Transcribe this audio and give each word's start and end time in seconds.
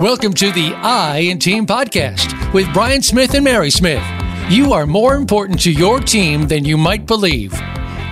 Welcome 0.00 0.32
to 0.34 0.52
the 0.52 0.74
I 0.76 1.18
in 1.18 1.40
Team 1.40 1.66
podcast 1.66 2.54
with 2.54 2.72
Brian 2.72 3.02
Smith 3.02 3.34
and 3.34 3.42
Mary 3.42 3.68
Smith. 3.68 4.00
You 4.48 4.72
are 4.72 4.86
more 4.86 5.16
important 5.16 5.60
to 5.62 5.72
your 5.72 5.98
team 5.98 6.46
than 6.46 6.64
you 6.64 6.78
might 6.78 7.04
believe. 7.04 7.52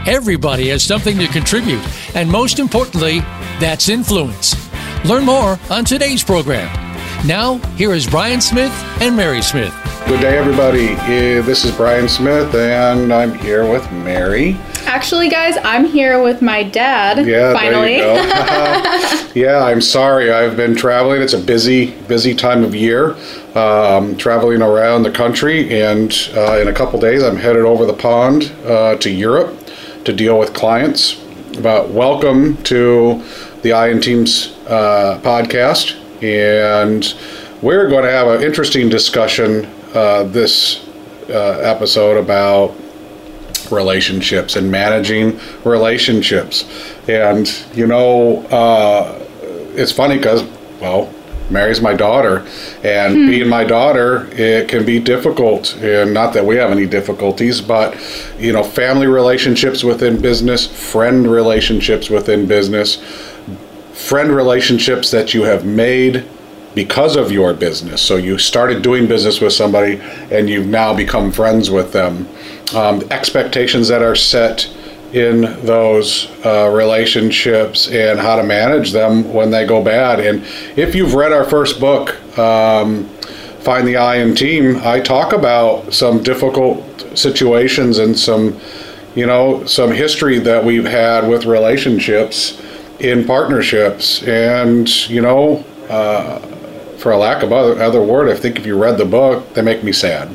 Everybody 0.04 0.70
has 0.70 0.82
something 0.82 1.16
to 1.18 1.28
contribute, 1.28 1.80
and 2.16 2.28
most 2.28 2.58
importantly, 2.58 3.20
that's 3.60 3.88
influence. 3.88 4.56
Learn 5.04 5.24
more 5.24 5.60
on 5.70 5.84
today's 5.84 6.24
program. 6.24 6.66
Now, 7.24 7.58
here 7.76 7.92
is 7.92 8.04
Brian 8.04 8.40
Smith 8.40 8.72
and 9.00 9.16
Mary 9.16 9.40
Smith. 9.40 9.72
Good 10.08 10.22
day, 10.22 10.36
everybody. 10.38 10.86
This 11.42 11.64
is 11.64 11.70
Brian 11.76 12.08
Smith, 12.08 12.52
and 12.56 13.12
I'm 13.12 13.38
here 13.38 13.64
with 13.64 13.88
Mary. 13.92 14.56
Actually, 14.86 15.28
guys, 15.28 15.56
I'm 15.64 15.84
here 15.84 16.22
with 16.22 16.40
my 16.40 16.62
dad. 16.62 17.26
Yeah, 17.26 17.52
finally. 17.52 17.98
There 17.98 18.24
you 18.24 19.24
go. 19.24 19.32
yeah, 19.34 19.64
I'm 19.64 19.80
sorry. 19.80 20.32
I've 20.32 20.56
been 20.56 20.76
traveling. 20.76 21.22
It's 21.22 21.32
a 21.32 21.40
busy, 21.40 21.90
busy 22.02 22.36
time 22.36 22.62
of 22.62 22.72
year. 22.72 23.16
Um, 23.56 24.16
traveling 24.16 24.62
around 24.62 25.02
the 25.02 25.10
country, 25.10 25.82
and 25.82 26.12
uh, 26.36 26.60
in 26.60 26.68
a 26.68 26.72
couple 26.72 27.00
days, 27.00 27.24
I'm 27.24 27.36
headed 27.36 27.64
over 27.64 27.84
the 27.84 27.94
pond 27.94 28.52
uh, 28.64 28.96
to 28.98 29.10
Europe 29.10 29.58
to 30.04 30.12
deal 30.12 30.38
with 30.38 30.54
clients. 30.54 31.14
But 31.60 31.90
welcome 31.90 32.62
to 32.64 33.24
the 33.62 33.72
I 33.72 33.88
in 33.88 34.00
Teams 34.00 34.56
uh, 34.68 35.20
podcast, 35.20 35.96
and 36.22 37.12
we're 37.60 37.88
going 37.88 38.04
to 38.04 38.10
have 38.10 38.28
an 38.28 38.42
interesting 38.44 38.88
discussion 38.88 39.66
uh, 39.94 40.22
this 40.24 40.86
uh, 41.28 41.58
episode 41.58 42.22
about 42.22 42.76
relationships 43.72 44.56
and 44.56 44.70
managing 44.70 45.40
relationships. 45.64 46.64
And, 47.08 47.48
you 47.74 47.86
know, 47.86 48.42
uh, 48.46 49.22
it's 49.74 49.92
funny 49.92 50.16
because, 50.16 50.44
well, 50.80 51.12
Mary's 51.48 51.80
my 51.80 51.94
daughter, 51.94 52.44
and 52.82 53.14
being 53.28 53.48
my 53.48 53.62
daughter, 53.62 54.28
it 54.32 54.68
can 54.68 54.84
be 54.84 54.98
difficult. 54.98 55.76
And 55.76 56.12
not 56.12 56.32
that 56.34 56.44
we 56.44 56.56
have 56.56 56.70
any 56.70 56.86
difficulties, 56.86 57.60
but, 57.60 57.96
you 58.38 58.52
know, 58.52 58.64
family 58.64 59.06
relationships 59.06 59.84
within 59.84 60.20
business, 60.20 60.66
friend 60.66 61.26
relationships 61.30 62.10
within 62.10 62.46
business, 62.46 62.96
friend 63.92 64.34
relationships 64.34 65.10
that 65.12 65.34
you 65.34 65.44
have 65.44 65.64
made 65.64 66.24
because 66.74 67.16
of 67.16 67.32
your 67.32 67.54
business. 67.54 68.02
So 68.02 68.16
you 68.16 68.36
started 68.36 68.82
doing 68.82 69.06
business 69.06 69.40
with 69.40 69.54
somebody 69.54 69.98
and 70.30 70.50
you've 70.50 70.66
now 70.66 70.94
become 70.94 71.32
friends 71.32 71.70
with 71.70 71.92
them. 71.92 72.28
Um, 72.74 73.02
expectations 73.10 73.88
that 73.88 74.02
are 74.02 74.16
set 74.16 74.68
in 75.12 75.42
those 75.64 76.28
uh, 76.44 76.68
relationships 76.68 77.88
and 77.88 78.18
how 78.18 78.36
to 78.36 78.42
manage 78.42 78.90
them 78.90 79.32
when 79.32 79.50
they 79.50 79.64
go 79.64 79.82
bad. 79.82 80.18
And 80.18 80.44
if 80.76 80.94
you've 80.94 81.14
read 81.14 81.32
our 81.32 81.44
first 81.44 81.78
book, 81.78 82.16
um, 82.36 83.08
Find 83.66 83.84
the 83.84 83.96
I 83.96 84.18
in 84.18 84.36
Team, 84.36 84.76
I 84.84 85.00
talk 85.00 85.32
about 85.32 85.92
some 85.92 86.22
difficult 86.22 87.18
situations 87.18 87.98
and 87.98 88.16
some, 88.16 88.60
you 89.16 89.26
know, 89.26 89.66
some 89.66 89.90
history 89.90 90.38
that 90.38 90.64
we've 90.64 90.84
had 90.84 91.28
with 91.28 91.46
relationships 91.46 92.62
in 93.00 93.24
partnerships. 93.24 94.22
And, 94.22 94.88
you 95.10 95.20
know, 95.20 95.64
uh, 95.88 96.38
for 96.98 97.10
a 97.10 97.18
lack 97.18 97.42
of 97.42 97.52
other, 97.52 97.82
other 97.82 98.00
word, 98.00 98.28
I 98.28 98.38
think 98.38 98.56
if 98.56 98.66
you 98.66 98.80
read 98.80 98.98
the 98.98 99.04
book, 99.04 99.52
they 99.54 99.62
make 99.62 99.82
me 99.82 99.90
sad. 99.90 100.28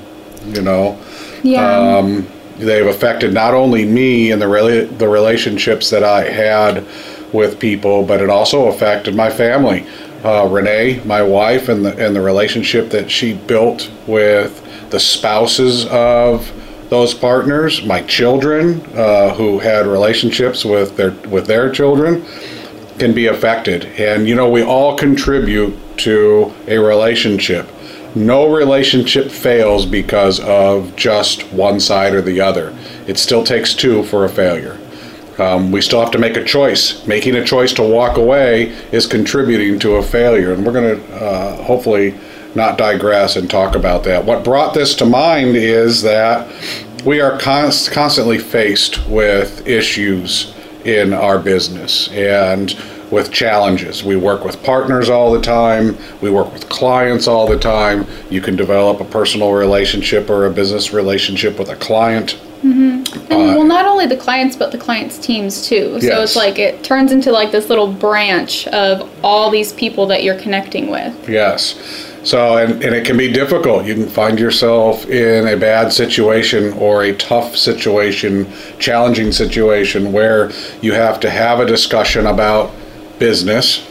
You 0.47 0.63
know, 0.63 0.99
Yeah. 1.43 1.97
um, 1.97 2.27
they've 2.57 2.85
affected 2.85 3.33
not 3.33 3.53
only 3.53 3.85
me 3.85 4.31
and 4.31 4.41
the 4.41 4.45
rela- 4.45 4.97
the 4.97 5.07
relationships 5.07 5.89
that 5.89 6.03
I 6.03 6.29
had 6.29 6.85
with 7.33 7.59
people, 7.59 8.03
but 8.05 8.21
it 8.21 8.29
also 8.29 8.67
affected 8.67 9.15
my 9.15 9.29
family. 9.29 9.85
Uh, 10.23 10.47
Renee, 10.47 11.01
my 11.05 11.21
wife, 11.23 11.69
and 11.69 11.83
the 11.85 12.05
and 12.05 12.15
the 12.15 12.21
relationship 12.21 12.89
that 12.91 13.09
she 13.09 13.33
built 13.33 13.89
with 14.05 14.61
the 14.91 14.99
spouses 14.99 15.85
of 15.87 16.51
those 16.89 17.13
partners, 17.13 17.83
my 17.85 18.01
children, 18.03 18.81
uh, 18.95 19.33
who 19.33 19.59
had 19.59 19.87
relationships 19.87 20.63
with 20.65 20.97
their 20.97 21.11
with 21.29 21.47
their 21.47 21.71
children 21.71 22.23
can 22.99 23.13
be 23.13 23.27
affected. 23.27 23.85
And 23.97 24.27
you 24.27 24.35
know, 24.35 24.49
we 24.49 24.61
all 24.61 24.97
contribute 24.97 25.75
to 25.99 26.53
a 26.67 26.77
relationship. 26.77 27.67
No 28.13 28.51
relationship 28.53 29.31
fails 29.31 29.85
because 29.85 30.39
of 30.41 30.95
just 30.95 31.43
one 31.53 31.79
side 31.79 32.13
or 32.13 32.21
the 32.21 32.41
other. 32.41 32.75
It 33.07 33.17
still 33.17 33.43
takes 33.43 33.73
two 33.73 34.03
for 34.03 34.25
a 34.25 34.29
failure. 34.29 34.77
Um, 35.39 35.71
we 35.71 35.81
still 35.81 36.01
have 36.01 36.11
to 36.11 36.19
make 36.19 36.35
a 36.35 36.43
choice. 36.43 37.05
Making 37.07 37.35
a 37.35 37.45
choice 37.45 37.73
to 37.73 37.83
walk 37.83 38.17
away 38.17 38.75
is 38.91 39.07
contributing 39.07 39.79
to 39.79 39.95
a 39.95 40.03
failure. 40.03 40.53
And 40.53 40.65
we're 40.65 40.73
going 40.73 40.99
to 40.99 41.15
uh, 41.15 41.63
hopefully 41.63 42.13
not 42.53 42.77
digress 42.77 43.37
and 43.37 43.49
talk 43.49 43.75
about 43.75 44.03
that. 44.03 44.25
What 44.25 44.43
brought 44.43 44.73
this 44.73 44.93
to 44.95 45.05
mind 45.05 45.55
is 45.55 46.01
that 46.01 46.51
we 47.05 47.21
are 47.21 47.39
const- 47.39 47.91
constantly 47.91 48.37
faced 48.37 49.07
with 49.07 49.65
issues 49.65 50.53
in 50.83 51.13
our 51.13 51.39
business 51.39 52.09
and 52.09 52.71
with 53.11 53.31
challenges. 53.31 54.03
We 54.03 54.15
work 54.15 54.43
with 54.45 54.63
partners 54.63 55.09
all 55.09 55.31
the 55.31 55.41
time, 55.41 55.97
we 56.21 56.29
work 56.31 56.51
with 56.53 56.69
clients 56.69 57.27
all 57.27 57.47
the 57.47 57.59
time. 57.59 58.07
You 58.29 58.41
can 58.41 58.55
develop 58.55 59.01
a 59.01 59.05
personal 59.05 59.51
relationship 59.53 60.29
or 60.29 60.45
a 60.45 60.51
business 60.51 60.93
relationship 60.93 61.59
with 61.59 61.69
a 61.69 61.75
client. 61.75 62.39
Mm-hmm. 62.63 63.31
and 63.31 63.55
well, 63.57 63.63
not 63.63 63.85
only 63.85 64.05
the 64.05 64.15
clients, 64.15 64.55
but 64.55 64.71
the 64.71 64.77
clients' 64.77 65.17
teams 65.17 65.67
too. 65.67 65.99
So 65.99 66.07
Yes. 66.07 66.19
it's 66.23 66.35
like 66.35 66.59
it 66.59 66.83
turns 66.83 67.11
into 67.11 67.31
like 67.31 67.51
this 67.51 67.69
little 67.69 67.91
branch 67.91 68.67
of 68.67 69.09
all 69.23 69.49
these 69.49 69.73
people 69.73 70.05
that 70.07 70.23
you're 70.23 70.39
connecting 70.39 70.91
with. 70.91 71.27
Yes. 71.27 72.07
So, 72.23 72.57
and, 72.57 72.73
and 72.83 72.93
it 72.93 73.03
can 73.03 73.17
be 73.17 73.31
difficult. 73.31 73.85
You 73.85 73.95
can 73.95 74.07
find 74.07 74.39
yourself 74.39 75.07
in 75.09 75.47
a 75.47 75.57
bad 75.57 75.91
situation 75.91 76.71
or 76.73 77.01
a 77.03 77.15
tough 77.15 77.57
situation, 77.57 78.47
challenging 78.77 79.31
situation 79.31 80.11
where 80.11 80.51
you 80.81 80.93
have 80.93 81.19
to 81.21 81.31
have 81.31 81.59
a 81.59 81.65
discussion 81.65 82.27
about 82.27 82.71
business 83.21 83.87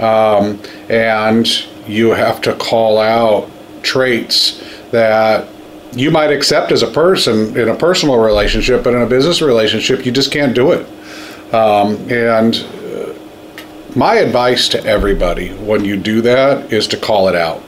um, 0.00 0.60
and 0.90 1.46
you 1.86 2.10
have 2.10 2.40
to 2.42 2.54
call 2.56 2.98
out 2.98 3.48
traits 3.82 4.62
that 4.90 5.48
you 5.92 6.10
might 6.10 6.32
accept 6.32 6.72
as 6.72 6.82
a 6.82 6.90
person 6.90 7.56
in 7.56 7.68
a 7.68 7.74
personal 7.74 8.18
relationship, 8.18 8.82
but 8.82 8.94
in 8.94 9.02
a 9.02 9.06
business 9.06 9.40
relationship, 9.40 10.04
you 10.04 10.10
just 10.10 10.32
can't 10.32 10.54
do 10.54 10.72
it. 10.72 10.86
Um, 11.54 11.96
and 12.10 12.54
my 13.94 14.16
advice 14.16 14.68
to 14.70 14.84
everybody 14.84 15.50
when 15.54 15.84
you 15.84 15.96
do 15.96 16.20
that 16.22 16.72
is 16.72 16.88
to 16.88 16.96
call 16.96 17.28
it 17.28 17.36
out. 17.36 17.62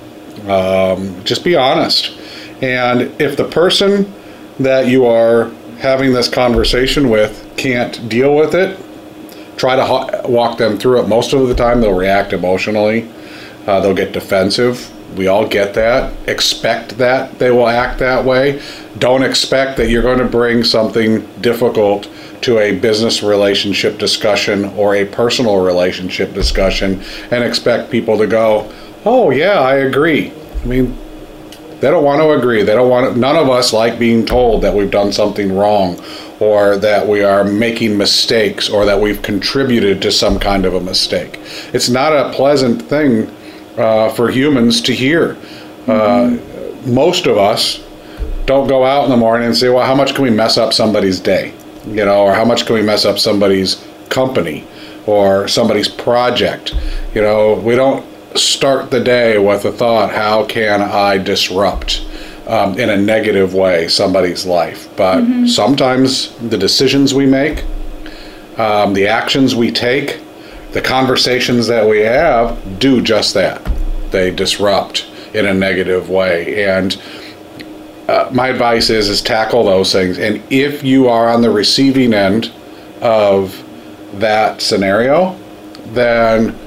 Um, 0.48 1.22
just 1.24 1.44
be 1.44 1.54
honest. 1.54 2.18
And 2.62 3.02
if 3.20 3.36
the 3.36 3.44
person 3.44 4.12
that 4.58 4.88
you 4.88 5.06
are 5.06 5.50
having 5.78 6.12
this 6.12 6.28
conversation 6.28 7.10
with 7.10 7.52
can't 7.56 8.08
deal 8.08 8.34
with 8.34 8.54
it, 8.54 8.80
try 9.56 9.76
to 9.76 10.28
walk 10.28 10.58
them 10.58 10.78
through 10.78 11.00
it. 11.02 11.08
Most 11.08 11.32
of 11.32 11.48
the 11.48 11.54
time, 11.54 11.80
they'll 11.80 11.94
react 11.94 12.32
emotionally, 12.32 13.08
uh, 13.66 13.80
they'll 13.80 13.94
get 13.94 14.12
defensive. 14.12 14.90
We 15.16 15.28
all 15.28 15.46
get 15.46 15.74
that. 15.74 16.12
Expect 16.28 16.98
that 16.98 17.38
they 17.38 17.52
will 17.52 17.68
act 17.68 18.00
that 18.00 18.24
way. 18.24 18.60
Don't 18.98 19.22
expect 19.22 19.76
that 19.76 19.88
you're 19.88 20.02
going 20.02 20.18
to 20.18 20.24
bring 20.24 20.64
something 20.64 21.24
difficult 21.40 22.08
to 22.42 22.58
a 22.58 22.78
business 22.78 23.22
relationship 23.22 23.96
discussion 23.98 24.64
or 24.76 24.96
a 24.96 25.04
personal 25.04 25.64
relationship 25.64 26.34
discussion 26.34 27.00
and 27.30 27.44
expect 27.44 27.90
people 27.92 28.18
to 28.18 28.26
go, 28.26 28.70
"Oh 29.04 29.30
yeah, 29.30 29.60
I 29.60 29.76
agree." 29.76 30.32
I 30.62 30.66
mean, 30.66 30.96
they 31.80 31.90
don't 31.90 32.04
want 32.04 32.20
to 32.20 32.30
agree. 32.32 32.62
They 32.62 32.74
don't 32.74 32.88
want 32.88 33.12
to, 33.12 33.18
none 33.18 33.36
of 33.36 33.48
us 33.48 33.72
like 33.72 33.98
being 33.98 34.26
told 34.26 34.62
that 34.62 34.74
we've 34.74 34.90
done 34.90 35.12
something 35.12 35.54
wrong 35.54 36.00
or 36.44 36.76
that 36.76 37.08
we 37.08 37.22
are 37.22 37.42
making 37.42 37.96
mistakes 37.96 38.68
or 38.68 38.84
that 38.84 39.00
we've 39.00 39.22
contributed 39.22 40.02
to 40.02 40.12
some 40.12 40.38
kind 40.38 40.66
of 40.66 40.74
a 40.74 40.80
mistake. 40.80 41.40
It's 41.72 41.88
not 41.88 42.12
a 42.12 42.32
pleasant 42.32 42.82
thing 42.82 43.30
uh, 43.78 44.10
for 44.10 44.30
humans 44.30 44.82
to 44.82 44.92
hear. 44.92 45.36
Uh, 45.86 46.36
most 46.84 47.26
of 47.26 47.38
us 47.38 47.82
don't 48.44 48.68
go 48.68 48.84
out 48.84 49.04
in 49.04 49.10
the 49.10 49.16
morning 49.16 49.46
and 49.46 49.56
say, 49.56 49.70
well, 49.70 49.86
how 49.86 49.94
much 49.94 50.14
can 50.14 50.22
we 50.22 50.30
mess 50.30 50.58
up 50.58 50.72
somebody's 50.72 51.18
day? 51.18 51.54
You 51.86 52.04
know, 52.04 52.24
or 52.24 52.34
how 52.34 52.44
much 52.44 52.66
can 52.66 52.74
we 52.74 52.82
mess 52.82 53.04
up 53.04 53.18
somebody's 53.18 53.82
company 54.10 54.66
or 55.06 55.48
somebody's 55.48 55.88
project? 55.88 56.74
You 57.14 57.22
know, 57.22 57.54
we 57.54 57.74
don't 57.74 58.04
start 58.36 58.90
the 58.90 59.00
day 59.00 59.38
with 59.38 59.62
the 59.62 59.72
thought, 59.72 60.12
how 60.12 60.44
can 60.44 60.82
I 60.82 61.18
disrupt 61.18 62.04
um, 62.46 62.78
in 62.78 62.90
a 62.90 62.96
negative 62.96 63.54
way 63.54 63.88
somebody's 63.88 64.44
life? 64.46 64.88
But 64.96 65.46
sometimes 65.46 66.34
the 66.38 66.58
decisions 66.58 67.14
we 67.14 67.26
make, 67.26 67.64
um, 68.58 68.94
the 68.94 69.06
actions 69.08 69.54
we 69.54 69.70
take, 69.70 70.20
the 70.72 70.80
conversations 70.80 71.66
that 71.68 71.88
we 71.88 72.00
have 72.00 72.78
do 72.78 73.00
just 73.00 73.34
that. 73.34 73.62
They 74.10 74.30
disrupt 74.30 75.06
in 75.32 75.46
a 75.46 75.54
negative 75.54 76.08
way. 76.08 76.64
And 76.64 77.00
uh, 78.08 78.28
my 78.32 78.48
advice 78.48 78.90
is 78.90 79.08
is 79.08 79.22
tackle 79.22 79.64
those 79.64 79.92
things. 79.92 80.18
And 80.18 80.42
if 80.50 80.82
you 80.82 81.08
are 81.08 81.28
on 81.28 81.42
the 81.42 81.50
receiving 81.50 82.12
end 82.12 82.52
of 83.00 83.62
that 84.14 84.60
scenario, 84.60 85.38
then 85.86 86.58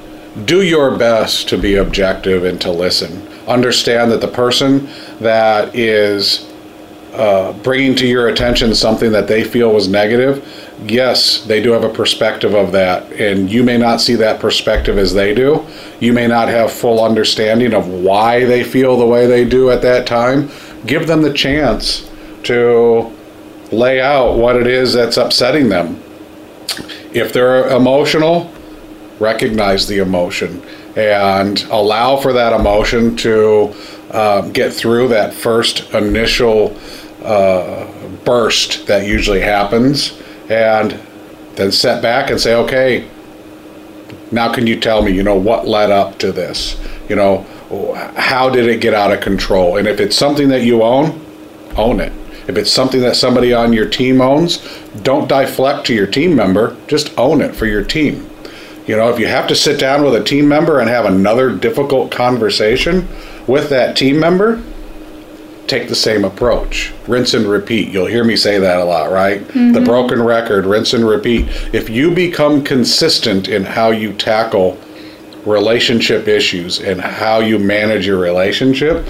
do 0.44 0.62
your 0.62 0.96
best 0.96 1.48
to 1.48 1.58
be 1.58 1.76
objective 1.76 2.44
and 2.44 2.60
to 2.60 2.70
listen. 2.70 3.26
Understand 3.46 4.10
that 4.10 4.20
the 4.20 4.28
person 4.28 4.88
that 5.20 5.74
is 5.74 6.48
uh, 7.14 7.52
bringing 7.64 7.94
to 7.96 8.06
your 8.06 8.28
attention 8.28 8.74
something 8.74 9.10
that 9.12 9.26
they 9.26 9.42
feel 9.42 9.72
was 9.72 9.88
negative, 9.88 10.46
yes, 10.86 11.44
they 11.44 11.62
do 11.62 11.72
have 11.72 11.82
a 11.82 11.88
perspective 11.88 12.54
of 12.54 12.72
that, 12.72 13.10
and 13.12 13.50
you 13.50 13.62
may 13.62 13.78
not 13.78 14.00
see 14.00 14.14
that 14.14 14.40
perspective 14.40 14.98
as 14.98 15.14
they 15.14 15.34
do. 15.34 15.66
You 16.00 16.12
may 16.12 16.26
not 16.26 16.48
have 16.48 16.70
full 16.72 17.02
understanding 17.02 17.74
of 17.74 17.88
why 17.88 18.44
they 18.44 18.62
feel 18.62 18.96
the 18.96 19.06
way 19.06 19.26
they 19.26 19.44
do 19.44 19.70
at 19.70 19.82
that 19.82 20.06
time. 20.06 20.50
Give 20.86 21.06
them 21.06 21.22
the 21.22 21.32
chance 21.32 22.08
to 22.44 23.12
lay 23.72 24.00
out 24.00 24.36
what 24.36 24.56
it 24.56 24.66
is 24.66 24.92
that's 24.92 25.16
upsetting 25.16 25.68
them. 25.68 26.00
If 27.12 27.32
they're 27.32 27.68
emotional, 27.68 28.52
recognize 29.18 29.86
the 29.86 29.98
emotion 29.98 30.62
and 30.96 31.62
allow 31.70 32.16
for 32.16 32.32
that 32.32 32.52
emotion 32.52 33.16
to 33.16 33.74
uh, 34.10 34.48
get 34.50 34.72
through 34.72 35.08
that 35.08 35.34
first 35.34 35.92
initial 35.92 36.76
uh, 37.22 37.86
burst 38.24 38.86
that 38.86 39.06
usually 39.06 39.40
happens 39.40 40.20
and 40.48 40.98
then 41.56 41.70
set 41.72 42.00
back 42.02 42.30
and 42.30 42.40
say, 42.40 42.54
okay, 42.54 43.08
now 44.30 44.52
can 44.52 44.66
you 44.66 44.78
tell 44.78 45.02
me, 45.02 45.12
you 45.12 45.22
know, 45.22 45.36
what 45.36 45.66
led 45.66 45.90
up 45.90 46.18
to 46.18 46.32
this? 46.32 46.80
You 47.08 47.16
know, 47.16 47.42
how 48.16 48.48
did 48.48 48.68
it 48.68 48.80
get 48.80 48.94
out 48.94 49.12
of 49.12 49.20
control? 49.20 49.76
And 49.76 49.86
if 49.86 50.00
it's 50.00 50.16
something 50.16 50.48
that 50.48 50.62
you 50.62 50.82
own, 50.82 51.24
own 51.76 52.00
it. 52.00 52.12
If 52.48 52.56
it's 52.56 52.72
something 52.72 53.00
that 53.02 53.16
somebody 53.16 53.52
on 53.52 53.72
your 53.72 53.88
team 53.88 54.20
owns, 54.20 54.58
don't 55.02 55.28
deflect 55.28 55.86
to 55.86 55.94
your 55.94 56.06
team 56.06 56.34
member, 56.34 56.76
just 56.86 57.16
own 57.18 57.42
it 57.42 57.54
for 57.54 57.66
your 57.66 57.84
team. 57.84 58.27
You 58.88 58.96
know, 58.96 59.10
if 59.10 59.20
you 59.20 59.26
have 59.26 59.46
to 59.48 59.54
sit 59.54 59.78
down 59.78 60.02
with 60.02 60.14
a 60.14 60.24
team 60.24 60.48
member 60.48 60.80
and 60.80 60.88
have 60.88 61.04
another 61.04 61.54
difficult 61.54 62.10
conversation 62.10 63.06
with 63.46 63.68
that 63.68 63.98
team 63.98 64.18
member, 64.18 64.62
take 65.66 65.90
the 65.90 65.94
same 65.94 66.24
approach. 66.24 66.94
Rinse 67.06 67.34
and 67.34 67.46
repeat. 67.46 67.90
You'll 67.90 68.06
hear 68.06 68.24
me 68.24 68.34
say 68.34 68.58
that 68.58 68.80
a 68.80 68.84
lot, 68.84 69.12
right? 69.12 69.42
Mm-hmm. 69.42 69.72
The 69.72 69.82
broken 69.82 70.22
record, 70.22 70.64
rinse 70.64 70.94
and 70.94 71.06
repeat. 71.06 71.48
If 71.74 71.90
you 71.90 72.10
become 72.10 72.64
consistent 72.64 73.46
in 73.46 73.62
how 73.62 73.90
you 73.90 74.14
tackle 74.14 74.78
relationship 75.44 76.26
issues 76.26 76.80
and 76.80 76.98
how 76.98 77.40
you 77.40 77.58
manage 77.58 78.06
your 78.06 78.18
relationship, 78.18 79.06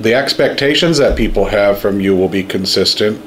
the 0.00 0.14
expectations 0.14 0.96
that 0.96 1.18
people 1.18 1.44
have 1.44 1.78
from 1.78 2.00
you 2.00 2.16
will 2.16 2.30
be 2.30 2.42
consistent 2.42 3.22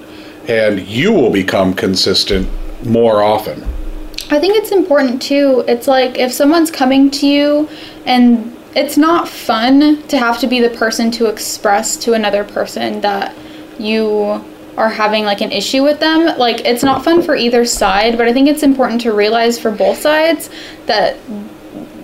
and 0.47 0.79
you 0.87 1.13
will 1.13 1.31
become 1.31 1.75
consistent 1.75 2.49
more 2.83 3.21
often. 3.21 3.63
I 4.31 4.39
think 4.39 4.55
it's 4.55 4.71
important 4.71 5.21
too. 5.21 5.63
It's 5.67 5.87
like 5.87 6.17
if 6.17 6.31
someone's 6.31 6.69
coming 6.69 7.09
to 7.11 7.27
you 7.27 7.69
and 8.05 8.55
it's 8.75 8.97
not 8.97 9.27
fun 9.27 10.03
to 10.07 10.17
have 10.17 10.39
to 10.39 10.47
be 10.47 10.59
the 10.59 10.69
person 10.69 11.09
to 11.11 11.25
express 11.25 11.97
to 11.97 12.13
another 12.13 12.43
person 12.43 13.01
that 13.01 13.35
you 13.79 14.43
are 14.77 14.89
having 14.89 15.25
like 15.25 15.41
an 15.41 15.51
issue 15.51 15.83
with 15.83 15.99
them. 15.99 16.37
Like 16.37 16.61
it's 16.65 16.83
not 16.83 17.03
fun 17.03 17.23
for 17.23 17.35
either 17.35 17.65
side, 17.65 18.17
but 18.17 18.27
I 18.27 18.33
think 18.33 18.47
it's 18.47 18.61
important 18.61 19.01
to 19.01 19.13
realize 19.13 19.59
for 19.59 19.71
both 19.71 19.97
sides 19.97 20.51
that 20.85 21.17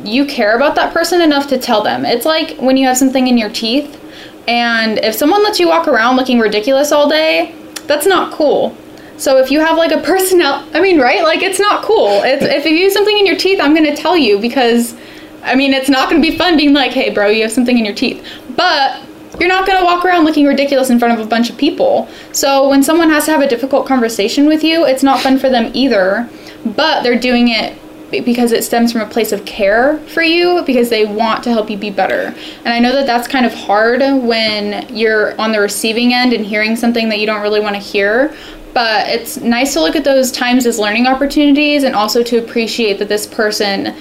you 0.04 0.25
care 0.25 0.56
about 0.56 0.75
that 0.75 0.94
person 0.94 1.21
enough 1.21 1.48
to 1.50 1.60
tell 1.60 1.83
them. 1.83 2.06
It's 2.06 2.25
like 2.25 2.57
when 2.57 2.75
you 2.75 2.88
have 2.88 2.98
something 2.98 3.28
in 3.28 3.38
your 3.38 3.50
teeth 3.50 4.01
and 4.48 4.98
if 5.00 5.13
someone 5.13 5.44
lets 5.44 5.60
you 5.60 5.68
walk 5.68 5.88
around 5.88 6.16
looking 6.16 6.39
ridiculous 6.39 6.92
all 6.92 7.07
day, 7.07 7.56
that's 7.86 8.07
not 8.07 8.33
cool. 8.33 8.75
So 9.17 9.38
if 9.38 9.50
you 9.50 9.59
have 9.59 9.77
like 9.77 9.91
a 9.91 10.01
personal, 10.01 10.65
I 10.73 10.81
mean, 10.81 11.00
right? 11.00 11.23
Like 11.23 11.41
it's 11.41 11.59
not 11.59 11.83
cool. 11.83 12.21
It's, 12.23 12.44
if 12.44 12.65
you 12.65 12.83
have 12.83 12.91
something 12.91 13.17
in 13.17 13.25
your 13.25 13.38
teeth, 13.38 13.59
I'm 13.62 13.73
gonna 13.73 13.95
tell 13.95 14.17
you 14.17 14.39
because, 14.39 14.95
I 15.44 15.56
mean, 15.56 15.73
it's 15.73 15.89
not 15.89 16.09
gonna 16.09 16.21
be 16.21 16.38
fun 16.38 16.57
being 16.57 16.73
like, 16.73 16.91
hey, 16.91 17.13
bro, 17.13 17.27
you 17.27 17.44
have 17.44 17.51
something 17.51 17.77
in 17.77 17.85
your 17.85 17.95
teeth. 17.95 18.25
But 18.56 19.01
you're 19.39 19.50
not 19.50 19.65
gonna 19.67 19.83
walk 19.83 20.03
around 20.06 20.25
looking 20.25 20.45
ridiculous 20.45 20.89
in 20.89 21.00
front 21.00 21.19
of 21.19 21.25
a 21.25 21.29
bunch 21.29 21.50
of 21.50 21.57
people. 21.57 22.09
So 22.31 22.69
when 22.69 22.83
someone 22.83 23.09
has 23.09 23.25
to 23.25 23.31
have 23.31 23.41
a 23.41 23.47
difficult 23.47 23.88
conversation 23.88 24.47
with 24.47 24.63
you, 24.63 24.85
it's 24.85 25.03
not 25.03 25.21
fun 25.21 25.39
for 25.39 25.50
them 25.50 25.71
either. 25.73 26.29
But 26.65 27.03
they're 27.03 27.19
doing 27.19 27.50
it 27.50 27.79
because 28.23 28.51
it 28.51 28.63
stems 28.63 28.91
from 28.91 29.01
a 29.01 29.06
place 29.07 29.31
of 29.31 29.45
care 29.45 29.97
for 30.07 30.21
you 30.21 30.63
because 30.65 30.89
they 30.89 31.06
want 31.06 31.44
to 31.44 31.51
help 31.51 31.69
you 31.69 31.77
be 31.77 31.89
better. 31.89 32.33
And 32.63 32.68
I 32.68 32.79
know 32.79 32.94
that 32.94 33.07
that's 33.07 33.27
kind 33.27 33.45
of 33.45 33.53
hard 33.53 34.01
when 34.23 34.88
you're 34.95 35.39
on 35.39 35.51
the 35.51 35.59
receiving 35.59 36.13
end 36.13 36.33
and 36.33 36.45
hearing 36.45 36.75
something 36.75 37.09
that 37.09 37.19
you 37.19 37.25
don't 37.25 37.41
really 37.41 37.59
want 37.59 37.75
to 37.75 37.81
hear 37.81 38.35
but 38.75 39.07
it's 39.07 39.38
nice 39.38 39.74
to 39.74 39.80
look 39.80 39.95
at 39.95 40.04
those 40.04 40.31
times 40.31 40.66
as 40.66 40.77
learning 40.77 41.07
opportunities 41.07 41.83
and 41.83 41.95
also 41.95 42.22
to 42.22 42.38
appreciate 42.38 43.00
that 43.00 43.07
this 43.07 43.25
person 43.25 43.95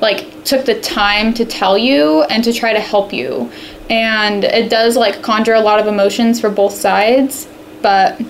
like 0.00 0.44
took 0.44 0.64
the 0.64 0.80
time 0.80 1.34
to 1.34 1.44
tell 1.44 1.76
you 1.76 2.22
and 2.24 2.42
to 2.44 2.52
try 2.52 2.72
to 2.72 2.80
help 2.80 3.12
you. 3.12 3.50
And 3.90 4.44
it 4.44 4.70
does 4.70 4.96
like 4.96 5.22
conjure 5.22 5.54
a 5.54 5.60
lot 5.60 5.80
of 5.80 5.88
emotions 5.88 6.40
for 6.40 6.48
both 6.50 6.72
sides 6.72 7.48
but 7.82 8.20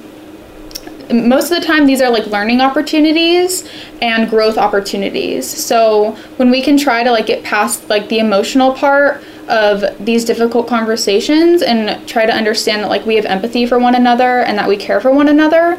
most 1.12 1.52
of 1.52 1.60
the 1.60 1.66
time 1.66 1.86
these 1.86 2.00
are 2.00 2.10
like 2.10 2.26
learning 2.26 2.62
opportunities 2.62 3.68
and 4.00 4.30
growth 4.30 4.56
opportunities. 4.56 5.46
So 5.46 6.12
when 6.36 6.50
we 6.50 6.62
can 6.62 6.78
try 6.78 7.04
to 7.04 7.10
like 7.10 7.26
get 7.26 7.44
past 7.44 7.90
like 7.90 8.08
the 8.08 8.18
emotional 8.18 8.72
part 8.72 9.22
of 9.52 9.84
these 10.04 10.24
difficult 10.24 10.66
conversations 10.66 11.62
and 11.62 12.08
try 12.08 12.24
to 12.24 12.32
understand 12.32 12.82
that 12.82 12.88
like 12.88 13.04
we 13.04 13.16
have 13.16 13.26
empathy 13.26 13.66
for 13.66 13.78
one 13.78 13.94
another 13.94 14.40
and 14.40 14.58
that 14.58 14.66
we 14.66 14.76
care 14.76 15.00
for 15.00 15.12
one 15.12 15.28
another 15.28 15.78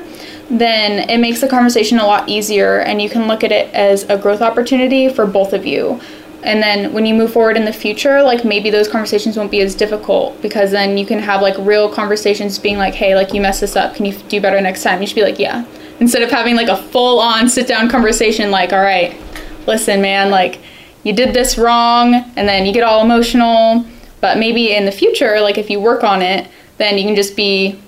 then 0.49 1.09
it 1.09 1.19
makes 1.19 1.41
the 1.41 1.47
conversation 1.47 1.99
a 1.99 2.05
lot 2.05 2.27
easier 2.29 2.79
and 2.79 3.01
you 3.01 3.09
can 3.09 3.27
look 3.27 3.43
at 3.43 3.51
it 3.51 3.73
as 3.73 4.03
a 4.09 4.17
growth 4.17 4.41
opportunity 4.41 5.09
for 5.09 5.25
both 5.25 5.53
of 5.53 5.65
you. 5.65 5.99
And 6.43 6.61
then 6.61 6.91
when 6.91 7.05
you 7.05 7.15
move 7.15 7.31
forward 7.31 7.55
in 7.55 7.63
the 7.63 7.73
future 7.73 8.21
like 8.21 8.43
maybe 8.43 8.69
those 8.69 8.87
conversations 8.87 9.37
won't 9.37 9.49
be 9.49 9.61
as 9.61 9.73
difficult 9.73 10.39
because 10.41 10.71
then 10.71 10.97
you 10.97 11.05
can 11.05 11.19
have 11.19 11.41
like 11.41 11.55
real 11.59 11.91
conversations 11.91 12.59
being 12.59 12.77
like 12.77 12.93
hey 12.93 13.15
like 13.15 13.33
you 13.33 13.41
messed 13.41 13.61
this 13.61 13.75
up. 13.75 13.95
Can 13.95 14.05
you 14.05 14.13
do 14.13 14.41
better 14.41 14.59
next 14.59 14.83
time? 14.83 15.01
You 15.01 15.07
should 15.07 15.15
be 15.15 15.23
like 15.23 15.39
yeah. 15.39 15.65
Instead 15.99 16.21
of 16.21 16.29
having 16.29 16.55
like 16.55 16.67
a 16.67 16.77
full 16.77 17.19
on 17.19 17.47
sit 17.47 17.67
down 17.67 17.89
conversation 17.89 18.51
like 18.51 18.73
all 18.73 18.81
right 18.81 19.17
listen 19.65 20.01
man 20.01 20.29
like 20.29 20.59
you 21.03 21.13
did 21.13 21.33
this 21.33 21.57
wrong 21.57 22.13
and 22.13 22.47
then 22.47 22.65
you 22.65 22.73
get 22.73 22.83
all 22.83 23.03
emotional. 23.03 23.85
But 24.21 24.37
maybe 24.37 24.73
in 24.73 24.85
the 24.85 24.91
future 24.91 25.41
like 25.41 25.57
if 25.57 25.69
you 25.69 25.79
work 25.79 26.03
on 26.03 26.21
it 26.21 26.49
then 26.77 26.97
you 26.97 27.03
can 27.03 27.15
just 27.15 27.35
be 27.35 27.79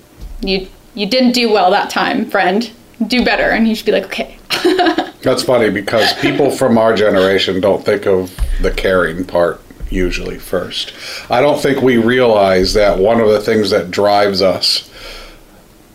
you 0.42 0.68
you 0.94 1.06
didn't 1.06 1.32
do 1.32 1.50
well 1.50 1.70
that 1.70 1.90
time 1.90 2.30
friend. 2.30 2.70
Do 3.06 3.24
better. 3.24 3.50
And 3.50 3.68
you 3.68 3.74
should 3.74 3.86
be 3.86 3.92
like 3.92 4.04
okay. 4.04 4.38
That's 5.22 5.42
funny 5.42 5.70
because 5.70 6.12
people 6.14 6.50
from 6.50 6.78
our 6.78 6.94
generation 6.94 7.60
don't 7.60 7.84
think 7.84 8.06
of 8.06 8.34
the 8.60 8.70
caring 8.70 9.24
part 9.24 9.60
usually 9.90 10.38
first. 10.38 10.92
I 11.30 11.40
don't 11.40 11.60
think 11.60 11.82
we 11.82 11.96
realize 11.96 12.74
that 12.74 12.98
one 12.98 13.20
of 13.20 13.28
the 13.28 13.40
things 13.40 13.70
that 13.70 13.90
drives 13.90 14.42
us 14.42 14.90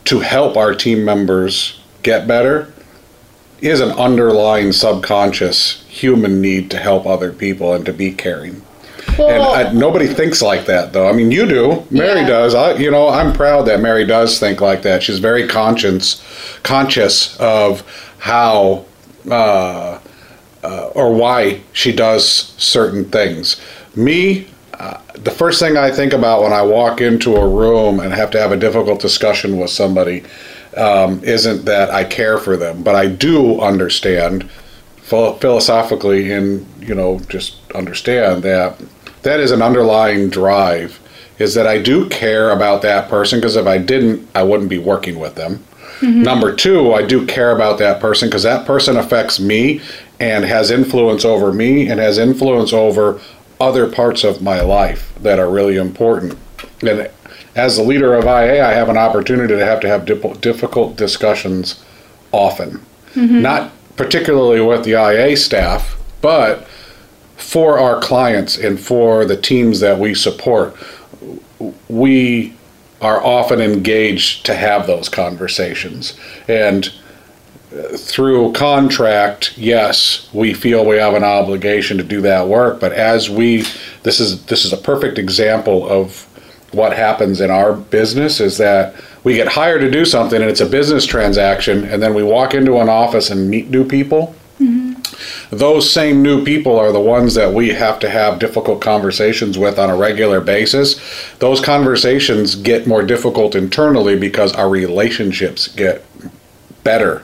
to 0.06 0.20
help 0.20 0.58
our 0.58 0.74
team 0.74 1.06
members 1.06 1.80
get 2.04 2.28
better 2.28 2.74
is 3.62 3.80
an 3.80 3.92
underlying 3.92 4.72
subconscious 4.72 5.84
human 5.88 6.42
need 6.42 6.72
to 6.72 6.78
help 6.78 7.06
other 7.06 7.32
people 7.32 7.74
and 7.74 7.86
to 7.86 7.94
be 7.94 8.12
caring. 8.12 8.62
Well, 9.18 9.56
and 9.56 9.68
I, 9.68 9.72
nobody 9.74 10.08
thinks 10.08 10.42
like 10.42 10.66
that, 10.66 10.94
though. 10.94 11.08
I 11.08 11.14
mean, 11.14 11.32
you 11.32 11.46
do. 11.46 11.86
Mary 11.92 12.22
yeah. 12.22 12.28
does. 12.28 12.56
I, 12.56 12.74
you 12.74 12.90
know, 12.90 13.10
I'm 13.10 13.34
proud 13.34 13.64
that 13.64 13.80
Mary 13.82 14.06
does 14.06 14.40
think 14.40 14.62
like 14.62 14.82
that. 14.84 15.04
She's 15.04 15.20
very 15.20 15.48
conscious, 15.48 16.24
conscious 16.64 17.38
of 17.40 17.84
how 18.20 18.86
uh, 19.30 20.00
uh, 20.64 20.88
or 20.96 21.14
why 21.14 21.62
she 21.74 21.92
does 21.92 22.26
certain 22.58 23.06
things. 23.06 23.60
Me, 23.96 24.48
uh, 24.82 25.00
the 25.14 25.30
first 25.30 25.60
thing 25.60 25.78
I 25.78 25.92
think 25.92 26.12
about 26.12 26.42
when 26.42 26.54
I 26.54 26.64
walk 26.64 27.02
into 27.02 27.36
a 27.36 27.48
room 27.48 28.00
and 28.00 28.12
have 28.12 28.32
to 28.32 28.40
have 28.40 28.52
a 28.52 28.58
difficult 28.58 29.00
discussion 29.00 29.60
with 29.60 29.70
somebody 29.70 30.24
um, 30.76 31.24
isn't 31.24 31.66
that 31.66 31.92
I 31.92 32.04
care 32.04 32.40
for 32.40 32.58
them, 32.58 32.82
but 32.82 32.96
I 32.96 33.06
do 33.06 33.62
understand 33.62 34.50
philosophically 35.04 36.32
and 36.32 36.66
you 36.80 36.96
know 36.96 37.20
just 37.28 37.58
understand 37.74 38.42
that 38.44 38.82
that 39.24 39.40
is 39.40 39.52
an 39.52 39.62
underlying 39.62 40.30
drive 40.30 41.00
is 41.38 41.54
that 41.54 41.68
I 41.68 41.80
do 41.80 42.10
care 42.10 42.50
about 42.50 42.82
that 42.82 43.08
person 43.08 43.40
because 43.40 43.56
if 43.56 43.68
I 43.68 43.78
didn't, 43.78 44.28
I 44.34 44.42
wouldn't 44.42 44.70
be 44.70 44.80
working 44.80 45.20
with 45.20 45.36
them. 45.36 45.64
Mm-hmm. 46.00 46.24
Number 46.24 46.56
two, 46.56 46.94
I 46.94 47.04
do 47.04 47.28
care 47.28 47.52
about 47.52 47.78
that 47.80 48.00
person 48.00 48.30
because 48.30 48.44
that 48.44 48.66
person 48.66 48.98
affects 48.98 49.40
me 49.40 49.82
and 50.20 50.44
has 50.46 50.72
influence 50.72 51.24
over 51.24 51.52
me 51.54 51.88
and 51.88 52.00
has 52.00 52.18
influence 52.18 52.74
over 52.74 53.22
other 53.62 53.90
parts 53.90 54.24
of 54.24 54.42
my 54.42 54.60
life 54.60 55.14
that 55.22 55.40
are 55.40 55.50
really 55.50 55.78
important. 55.78 56.38
And 56.82 57.10
as 57.56 57.78
the 57.78 57.84
leader 57.84 58.16
of 58.16 58.26
IA, 58.26 58.66
I 58.66 58.72
have 58.72 58.90
an 58.90 58.98
opportunity 58.98 59.56
to 59.56 59.66
have 59.66 59.80
to 59.82 59.88
have 59.88 60.06
difficult 60.06 60.96
discussions 60.98 61.84
often. 62.32 62.84
Mm-hmm. 63.14 63.42
Not 63.42 63.72
particularly 63.96 64.62
with 64.62 64.84
the 64.84 64.94
IA 64.94 65.38
staff, 65.38 65.98
but 66.22 66.68
for 67.38 67.78
our 67.78 68.00
clients 68.00 68.58
and 68.58 68.80
for 68.80 69.26
the 69.26 69.38
teams 69.38 69.80
that 69.82 70.00
we 70.00 70.16
support, 70.16 70.76
we 71.90 72.56
are 73.02 73.24
often 73.24 73.60
engaged 73.60 74.46
to 74.46 74.56
have 74.56 74.88
those 74.88 75.10
conversations. 75.10 76.18
And 76.48 76.92
through 77.72 78.52
contract, 78.52 79.58
yes, 79.58 80.30
we 80.34 80.54
feel 80.54 80.86
we 80.86 80.98
have 80.98 81.14
an 81.14 81.24
obligation 81.24 81.98
to 81.98 82.04
do 82.04 82.22
that 82.22 82.48
work. 82.48 82.80
But 82.82 82.92
as 82.92 83.30
we, 83.30 83.64
this 84.04 84.20
is 84.20 84.46
this 84.46 84.66
is 84.66 84.74
a 84.74 84.78
perfect 84.78 85.18
example 85.18 85.88
of 85.88 86.28
what 86.74 86.96
happens 86.96 87.40
in 87.42 87.50
our 87.50 87.74
business 87.74 88.40
is 88.40 88.58
that 88.58 88.96
we 89.24 89.36
get 89.36 89.48
hired 89.48 89.82
to 89.82 89.92
do 89.92 90.06
something 90.06 90.42
and 90.42 90.50
it's 90.50 90.62
a 90.62 90.66
business 90.66 91.06
transaction, 91.06 91.86
and 91.86 92.02
then 92.02 92.14
we 92.14 92.24
walk 92.24 92.54
into 92.54 92.78
an 92.78 92.90
office 92.90 93.30
and 93.30 93.50
meet 93.50 93.70
new 93.70 93.88
people. 93.88 94.36
Mm-hmm. 94.60 95.56
Those 95.56 95.92
same 95.92 96.22
new 96.22 96.44
people 96.44 96.78
are 96.78 96.92
the 96.92 97.00
ones 97.00 97.36
that 97.36 97.54
we 97.54 97.70
have 97.70 98.00
to 98.00 98.10
have 98.10 98.40
difficult 98.40 98.82
conversations 98.82 99.58
with 99.58 99.80
on 99.80 99.90
a 99.90 99.96
regular 99.96 100.42
basis. 100.42 101.00
Those 101.40 101.62
conversations 101.62 102.56
get 102.56 102.88
more 102.88 103.04
difficult 103.04 103.56
internally 103.56 104.18
because 104.18 104.54
our 104.54 104.70
relationships 104.70 105.68
get 105.68 106.06
better 106.84 107.24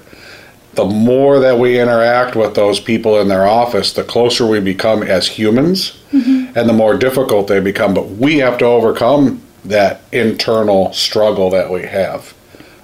the 0.77 0.85
more 0.85 1.39
that 1.39 1.57
we 1.57 1.79
interact 1.79 2.35
with 2.35 2.53
those 2.53 2.79
people 2.79 3.19
in 3.19 3.27
their 3.27 3.47
office, 3.47 3.91
the 3.91 4.03
closer 4.03 4.45
we 4.45 4.59
become 4.59 5.01
as 5.01 5.27
humans 5.27 5.99
mm-hmm. 6.11 6.55
and 6.55 6.69
the 6.69 6.73
more 6.73 6.95
difficult 6.95 7.47
they 7.47 7.59
become. 7.59 7.95
But 7.95 8.09
we 8.09 8.37
have 8.37 8.59
to 8.59 8.65
overcome 8.65 9.41
that 9.65 10.01
internal 10.11 10.93
struggle 10.93 11.49
that 11.49 11.71
we 11.71 11.81
have 11.81 12.35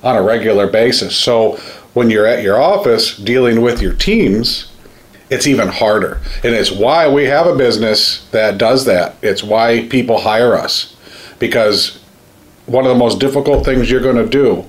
on 0.01 0.15
a 0.15 0.23
regular 0.23 0.65
basis. 0.65 1.15
So 1.15 1.57
when 1.93 2.09
you're 2.09 2.25
at 2.25 2.43
your 2.43 2.59
office 2.59 3.15
dealing 3.15 3.61
with 3.61 3.79
your 3.79 3.93
teams, 3.93 4.71
it's 5.29 5.45
even 5.45 5.67
harder. 5.67 6.19
And 6.43 6.55
it's 6.55 6.71
why 6.71 7.07
we 7.07 7.25
have 7.25 7.45
a 7.45 7.55
business 7.55 8.27
that 8.31 8.57
does 8.57 8.85
that. 8.85 9.17
It's 9.21 9.43
why 9.43 9.87
people 9.87 10.21
hire 10.21 10.55
us. 10.55 10.95
Because 11.37 11.99
one 12.65 12.85
of 12.85 12.89
the 12.89 12.97
most 12.97 13.19
difficult 13.19 13.63
things 13.63 13.91
you're 13.91 14.01
going 14.01 14.15
to 14.15 14.27
do 14.27 14.67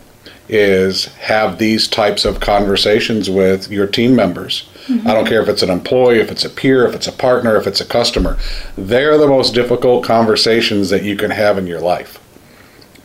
is 0.49 1.07
have 1.17 1.59
these 1.59 1.89
types 1.89 2.25
of 2.25 2.41
conversations 2.41 3.31
with 3.31 3.71
your 3.71 3.87
team 3.87 4.15
members. 4.15 4.69
Mm-hmm. 4.87 5.09
I 5.09 5.15
don't 5.15 5.27
care 5.27 5.43
if 5.43 5.49
it's 5.49 5.63
an 5.63 5.71
employee, 5.71 6.19
if 6.19 6.31
it's 6.31 6.45
a 6.45 6.51
peer, 6.51 6.87
if 6.87 6.95
it's 6.95 7.07
a 7.07 7.13
partner, 7.13 7.57
if 7.57 7.67
it's 7.67 7.81
a 7.81 7.87
customer. 7.87 8.39
They're 8.77 9.17
the 9.17 9.27
most 9.27 9.55
difficult 9.55 10.05
conversations 10.05 10.91
that 10.91 11.03
you 11.03 11.17
can 11.17 11.31
have 11.31 11.57
in 11.57 11.67
your 11.67 11.81
life 11.81 12.21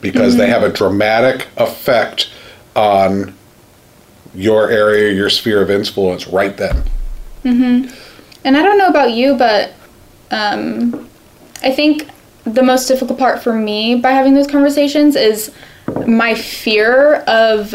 because 0.01 0.33
mm-hmm. 0.33 0.41
they 0.41 0.49
have 0.49 0.63
a 0.63 0.71
dramatic 0.71 1.47
effect 1.57 2.31
on 2.75 3.33
your 4.35 4.69
area, 4.69 5.13
your 5.13 5.29
sphere 5.29 5.61
of 5.61 5.71
influence 5.71 6.27
right 6.27 6.55
then. 6.57 6.83
Mm-hmm. 7.43 7.95
And 8.43 8.57
I 8.57 8.61
don't 8.61 8.77
know 8.77 8.87
about 8.87 9.11
you, 9.11 9.35
but 9.35 9.73
um, 10.31 11.09
I 11.63 11.71
think 11.71 12.09
the 12.43 12.63
most 12.63 12.87
difficult 12.87 13.19
part 13.19 13.41
for 13.41 13.53
me 13.53 13.95
by 13.95 14.11
having 14.11 14.33
those 14.33 14.47
conversations 14.47 15.15
is 15.15 15.53
my 16.07 16.35
fear 16.35 17.15
of 17.27 17.73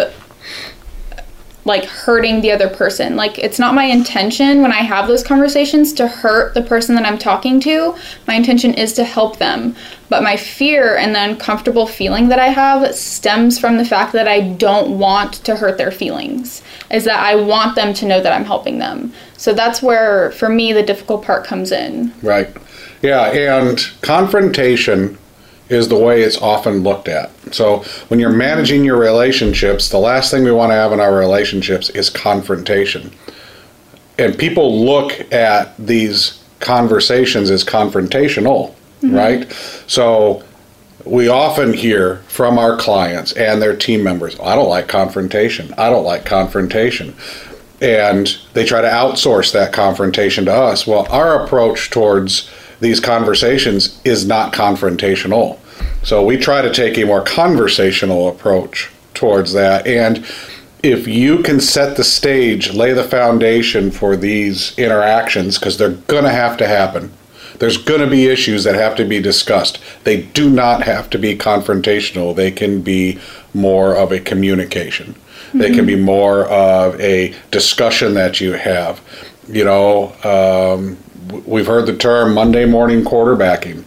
like 1.65 1.85
hurting 1.85 2.41
the 2.41 2.53
other 2.53 2.69
person. 2.69 3.17
Like 3.17 3.39
it's 3.39 3.59
not 3.59 3.75
my 3.75 3.85
intention 3.85 4.61
when 4.61 4.73
I 4.73 4.83
have 4.83 5.09
those 5.09 5.23
conversations 5.23 5.93
to 5.95 6.07
hurt 6.07 6.55
the 6.55 6.63
person 6.63 6.95
that 6.95 7.07
I'm 7.07 7.19
talking 7.19 7.59
to. 7.61 7.97
My 8.27 8.35
intention 8.35 8.75
is 8.75 8.93
to 8.95 9.05
help 9.05 9.39
them. 9.39 9.75
But 10.11 10.23
my 10.23 10.37
fear 10.37 10.97
and 10.97 11.15
the 11.15 11.23
uncomfortable 11.23 11.87
feeling 11.87 12.29
that 12.29 12.39
I 12.39 12.49
have 12.49 12.95
stems 12.95 13.59
from 13.59 13.79
the 13.79 13.85
fact 13.85 14.13
that 14.13 14.29
I 14.29 14.41
don't 14.41 14.99
want 14.99 15.35
to 15.45 15.57
hurt 15.57 15.79
their 15.79 15.91
feelings. 15.91 16.63
Is 16.91 17.05
that 17.05 17.21
I 17.21 17.37
want 17.37 17.75
them 17.75 17.95
to 17.95 18.07
know 18.07 18.21
that 18.21 18.33
I'm 18.33 18.45
helping 18.45 18.79
them. 18.79 19.13
So 19.39 19.55
that's 19.55 19.83
where 19.83 20.33
for 20.33 20.49
me 20.49 20.73
the 20.73 20.83
difficult 20.83 21.25
part 21.25 21.45
comes 21.47 21.73
in. 21.73 22.13
Right. 22.23 22.55
Yeah, 23.03 23.31
and 23.31 23.79
confrontation 24.03 25.19
is 25.69 25.89
the 25.89 25.99
way 25.99 26.23
it's 26.23 26.37
often 26.41 26.83
looked 26.83 27.09
at. 27.09 27.31
So 27.55 27.79
when 28.09 28.21
you're 28.21 28.31
managing 28.31 28.85
your 28.85 28.99
relationships, 28.99 29.89
the 29.89 29.99
last 29.99 30.31
thing 30.31 30.45
we 30.45 30.53
want 30.53 30.71
to 30.71 30.77
have 30.77 30.93
in 30.93 31.01
our 31.01 31.15
relationships 31.15 31.91
is 31.91 32.11
confrontation. 32.11 33.11
And 34.19 34.39
people 34.39 34.85
look 34.85 35.33
at 35.33 35.77
these 35.79 36.43
conversations 36.61 37.51
as 37.51 37.65
confrontational, 37.65 38.75
mm-hmm. 39.01 39.15
right? 39.15 39.53
So 39.87 40.45
we 41.05 41.29
often 41.29 41.73
hear 41.73 42.17
from 42.29 42.59
our 42.59 42.77
clients 42.77 43.33
and 43.33 43.61
their 43.61 43.77
team 43.77 44.03
members, 44.03 44.39
I 44.41 44.55
don't 44.55 44.69
like 44.69 44.89
confrontation. 44.89 45.75
I 45.77 45.91
don't 45.91 46.05
like 46.05 46.25
confrontation. 46.25 47.15
And 47.81 48.39
they 48.55 48.65
try 48.65 48.81
to 48.81 48.89
outsource 48.89 49.53
that 49.53 49.73
confrontation 49.73 50.45
to 50.47 50.53
us. 50.53 50.87
Well, 50.87 51.07
our 51.11 51.45
approach 51.45 51.91
towards 51.91 52.51
these 52.81 53.01
conversations 53.01 54.01
is 54.05 54.27
not 54.27 54.53
confrontational. 54.53 55.59
So 56.03 56.25
we 56.25 56.37
try 56.37 56.63
to 56.63 56.73
take 56.73 56.99
a 56.99 57.05
more 57.05 57.23
conversational 57.23 58.29
approach 58.29 58.91
towards 59.15 59.53
that. 59.55 59.87
And 59.87 60.25
if 60.83 61.09
you 61.09 61.43
can 61.43 61.61
set 61.61 61.97
the 61.97 62.05
stage, 62.05 62.75
lay 62.75 62.93
the 62.93 63.05
foundation 63.05 63.91
for 63.91 64.17
these 64.17 64.79
interactions, 64.79 65.59
because 65.59 65.79
they're 65.79 65.91
going 65.91 66.25
to 66.25 66.31
have 66.31 66.57
to 66.59 66.69
happen. 66.69 67.11
There's 67.59 67.79
going 67.79 68.01
to 68.01 68.11
be 68.11 68.27
issues 68.27 68.65
that 68.65 68.75
have 68.75 68.97
to 68.97 69.05
be 69.05 69.21
discussed. 69.21 69.79
They 70.03 70.23
do 70.23 70.51
not 70.51 70.83
have 70.83 71.09
to 71.11 71.19
be 71.19 71.39
confrontational. 71.39 72.35
They 72.35 72.51
can 72.51 72.83
be 72.83 73.19
more 73.55 73.97
of 73.97 74.13
a 74.13 74.21
communication. 74.21 75.15
Mm-hmm. 75.15 75.59
They 75.59 75.71
can 75.71 75.87
be 75.87 75.95
mm-hmm. 75.95 76.05
more 76.05 76.47
of 76.47 77.01
a 77.01 77.35
discussion 77.51 78.15
that 78.15 78.41
you 78.41 78.53
have. 78.53 79.01
You 79.49 79.65
know, 79.65 80.13
um, 80.25 80.99
we've 81.47 81.67
heard 81.67 81.87
the 81.87 81.97
term 81.97 82.35
Monday 82.35 82.65
morning 82.65 83.03
quarterbacking. 83.03 83.85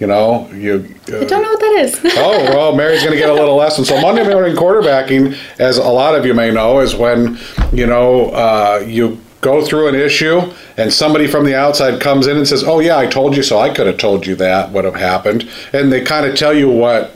You 0.00 0.08
know, 0.08 0.50
you. 0.50 0.94
Uh, 1.10 1.20
I 1.20 1.24
don't 1.24 1.42
know 1.42 1.48
what 1.48 1.60
that 1.60 1.80
is. 1.80 2.00
oh 2.16 2.44
well, 2.54 2.74
Mary's 2.74 3.00
going 3.02 3.12
to 3.12 3.18
get 3.18 3.30
a 3.30 3.34
little 3.34 3.56
lesson. 3.56 3.84
So 3.84 4.00
Monday 4.00 4.28
morning 4.28 4.56
quarterbacking, 4.56 5.38
as 5.58 5.78
a 5.78 5.84
lot 5.84 6.14
of 6.14 6.26
you 6.26 6.34
may 6.34 6.50
know, 6.50 6.80
is 6.80 6.94
when 6.94 7.38
you 7.72 7.86
know 7.86 8.30
uh, 8.30 8.84
you 8.86 9.20
go 9.40 9.64
through 9.64 9.88
an 9.88 9.94
issue 9.94 10.40
and 10.76 10.92
somebody 10.92 11.26
from 11.26 11.44
the 11.44 11.54
outside 11.54 12.00
comes 12.00 12.26
in 12.26 12.36
and 12.36 12.48
says, 12.48 12.64
"Oh 12.64 12.80
yeah, 12.80 12.98
I 12.98 13.06
told 13.06 13.36
you 13.36 13.42
so. 13.42 13.58
I 13.58 13.72
could 13.72 13.86
have 13.86 13.98
told 13.98 14.26
you 14.26 14.34
that 14.36 14.72
would 14.72 14.84
have 14.84 14.96
happened," 14.96 15.48
and 15.72 15.92
they 15.92 16.02
kind 16.02 16.26
of 16.26 16.34
tell 16.34 16.52
you 16.52 16.68
what 16.68 17.14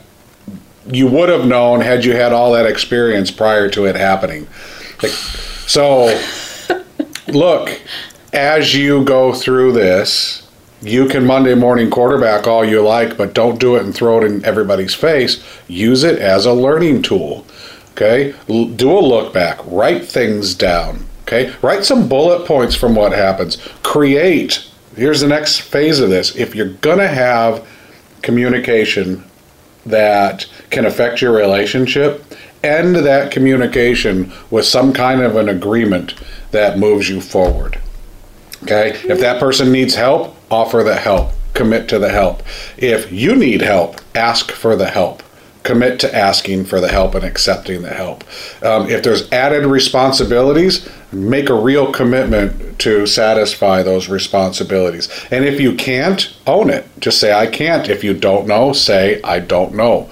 you 0.91 1.07
would 1.07 1.29
have 1.29 1.45
known 1.45 1.81
had 1.81 2.05
you 2.05 2.13
had 2.13 2.33
all 2.33 2.53
that 2.53 2.65
experience 2.65 3.29
prior 3.31 3.69
to 3.69 3.85
it 3.85 3.95
happening. 3.95 4.47
Like, 5.01 5.11
so, 5.11 6.19
look, 7.27 7.79
as 8.33 8.75
you 8.75 9.03
go 9.03 9.33
through 9.33 9.73
this, 9.73 10.47
you 10.81 11.07
can 11.07 11.25
Monday 11.25 11.55
morning 11.55 11.89
quarterback 11.89 12.47
all 12.47 12.63
you 12.63 12.81
like, 12.81 13.17
but 13.17 13.33
don't 13.33 13.59
do 13.59 13.75
it 13.75 13.83
and 13.83 13.93
throw 13.93 14.21
it 14.21 14.31
in 14.31 14.45
everybody's 14.45 14.93
face. 14.93 15.43
Use 15.67 16.03
it 16.03 16.19
as 16.19 16.45
a 16.45 16.53
learning 16.53 17.01
tool. 17.01 17.45
Okay? 17.91 18.33
L- 18.47 18.65
do 18.65 18.91
a 18.91 18.99
look 18.99 19.33
back, 19.33 19.59
write 19.65 20.05
things 20.05 20.55
down. 20.55 21.05
Okay? 21.23 21.53
Write 21.61 21.83
some 21.83 22.07
bullet 22.07 22.47
points 22.47 22.75
from 22.75 22.95
what 22.95 23.11
happens. 23.11 23.57
Create. 23.83 24.65
Here's 24.95 25.21
the 25.21 25.27
next 25.27 25.59
phase 25.61 25.99
of 25.99 26.09
this. 26.09 26.35
If 26.35 26.55
you're 26.55 26.73
going 26.75 26.99
to 26.99 27.07
have 27.07 27.67
communication 28.21 29.25
that 29.85 30.45
can 30.69 30.85
affect 30.85 31.21
your 31.21 31.33
relationship, 31.33 32.23
end 32.63 32.95
that 32.95 33.31
communication 33.31 34.31
with 34.49 34.65
some 34.65 34.93
kind 34.93 35.21
of 35.21 35.35
an 35.35 35.49
agreement 35.49 36.13
that 36.51 36.77
moves 36.77 37.09
you 37.09 37.21
forward. 37.21 37.79
Okay? 38.63 38.91
If 39.03 39.19
that 39.19 39.39
person 39.39 39.71
needs 39.71 39.95
help, 39.95 40.35
offer 40.51 40.83
the 40.83 40.95
help. 40.95 41.31
Commit 41.53 41.89
to 41.89 41.99
the 41.99 42.09
help. 42.09 42.43
If 42.77 43.11
you 43.11 43.35
need 43.35 43.61
help, 43.61 43.99
ask 44.15 44.51
for 44.51 44.75
the 44.75 44.89
help. 44.89 45.23
Commit 45.63 45.99
to 45.99 46.15
asking 46.15 46.65
for 46.65 46.79
the 46.79 46.87
help 46.87 47.15
and 47.15 47.25
accepting 47.25 47.81
the 47.81 47.93
help. 47.93 48.23
Um, 48.63 48.89
if 48.89 49.03
there's 49.03 49.29
added 49.31 49.65
responsibilities, 49.65 50.87
make 51.11 51.49
a 51.49 51.53
real 51.53 51.91
commitment 51.91 52.79
to 52.79 53.05
satisfy 53.05 53.83
those 53.83 54.07
responsibilities. 54.07 55.09
And 55.31 55.43
if 55.43 55.59
you 55.59 55.75
can't, 55.75 56.33
own 56.47 56.69
it. 56.69 56.87
Just 56.99 57.19
say, 57.19 57.33
I 57.33 57.47
can't. 57.47 57.89
If 57.89 58.03
you 58.03 58.13
don't 58.13 58.47
know, 58.47 58.71
say, 58.71 59.21
I 59.23 59.39
don't 59.39 59.73
know. 59.73 60.09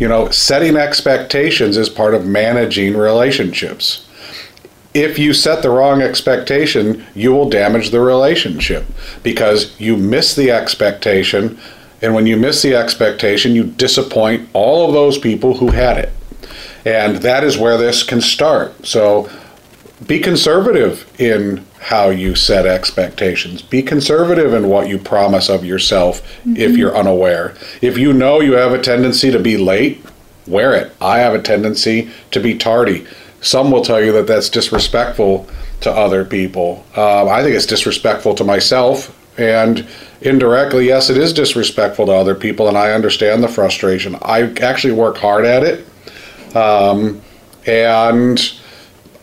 You 0.00 0.08
know, 0.08 0.30
setting 0.30 0.76
expectations 0.76 1.76
is 1.76 1.88
part 1.88 2.14
of 2.14 2.26
managing 2.26 2.96
relationships 2.96 4.07
if 4.94 5.18
you 5.18 5.32
set 5.32 5.62
the 5.62 5.70
wrong 5.70 6.02
expectation, 6.02 7.04
you 7.14 7.32
will 7.32 7.48
damage 7.48 7.90
the 7.90 8.00
relationship 8.00 8.84
because 9.22 9.78
you 9.80 9.96
miss 9.96 10.34
the 10.34 10.50
expectation. 10.50 11.58
And 12.00 12.14
when 12.14 12.26
you 12.26 12.36
miss 12.36 12.62
the 12.62 12.74
expectation, 12.74 13.54
you 13.54 13.64
disappoint 13.64 14.48
all 14.52 14.86
of 14.86 14.94
those 14.94 15.18
people 15.18 15.58
who 15.58 15.68
had 15.68 15.98
it. 15.98 16.12
And 16.84 17.16
that 17.16 17.44
is 17.44 17.58
where 17.58 17.76
this 17.76 18.02
can 18.02 18.20
start. 18.20 18.86
So 18.86 19.30
be 20.06 20.20
conservative 20.20 21.10
in 21.20 21.64
how 21.80 22.10
you 22.10 22.34
set 22.34 22.66
expectations. 22.66 23.62
Be 23.62 23.82
conservative 23.82 24.54
in 24.54 24.68
what 24.68 24.88
you 24.88 24.98
promise 24.98 25.48
of 25.48 25.64
yourself 25.64 26.22
mm-hmm. 26.22 26.56
if 26.56 26.76
you're 26.76 26.96
unaware. 26.96 27.54
If 27.82 27.98
you 27.98 28.12
know 28.12 28.40
you 28.40 28.54
have 28.54 28.72
a 28.72 28.80
tendency 28.80 29.30
to 29.30 29.38
be 29.38 29.56
late, 29.56 30.04
wear 30.46 30.74
it. 30.74 30.92
I 31.00 31.18
have 31.18 31.34
a 31.34 31.42
tendency 31.42 32.10
to 32.30 32.40
be 32.40 32.56
tardy. 32.56 33.06
Some 33.40 33.70
will 33.70 33.82
tell 33.82 34.02
you 34.02 34.12
that 34.12 34.26
that's 34.26 34.48
disrespectful 34.48 35.48
to 35.80 35.90
other 35.90 36.24
people. 36.24 36.84
Um, 36.96 37.28
I 37.28 37.42
think 37.42 37.54
it's 37.54 37.66
disrespectful 37.66 38.34
to 38.34 38.44
myself, 38.44 39.14
and 39.38 39.86
indirectly, 40.20 40.86
yes, 40.86 41.10
it 41.10 41.16
is 41.16 41.32
disrespectful 41.32 42.06
to 42.06 42.12
other 42.12 42.34
people, 42.34 42.68
and 42.68 42.76
I 42.76 42.92
understand 42.92 43.42
the 43.42 43.48
frustration. 43.48 44.16
I 44.22 44.52
actually 44.60 44.94
work 44.94 45.16
hard 45.16 45.44
at 45.44 45.62
it, 45.62 46.56
um, 46.56 47.22
and 47.66 48.52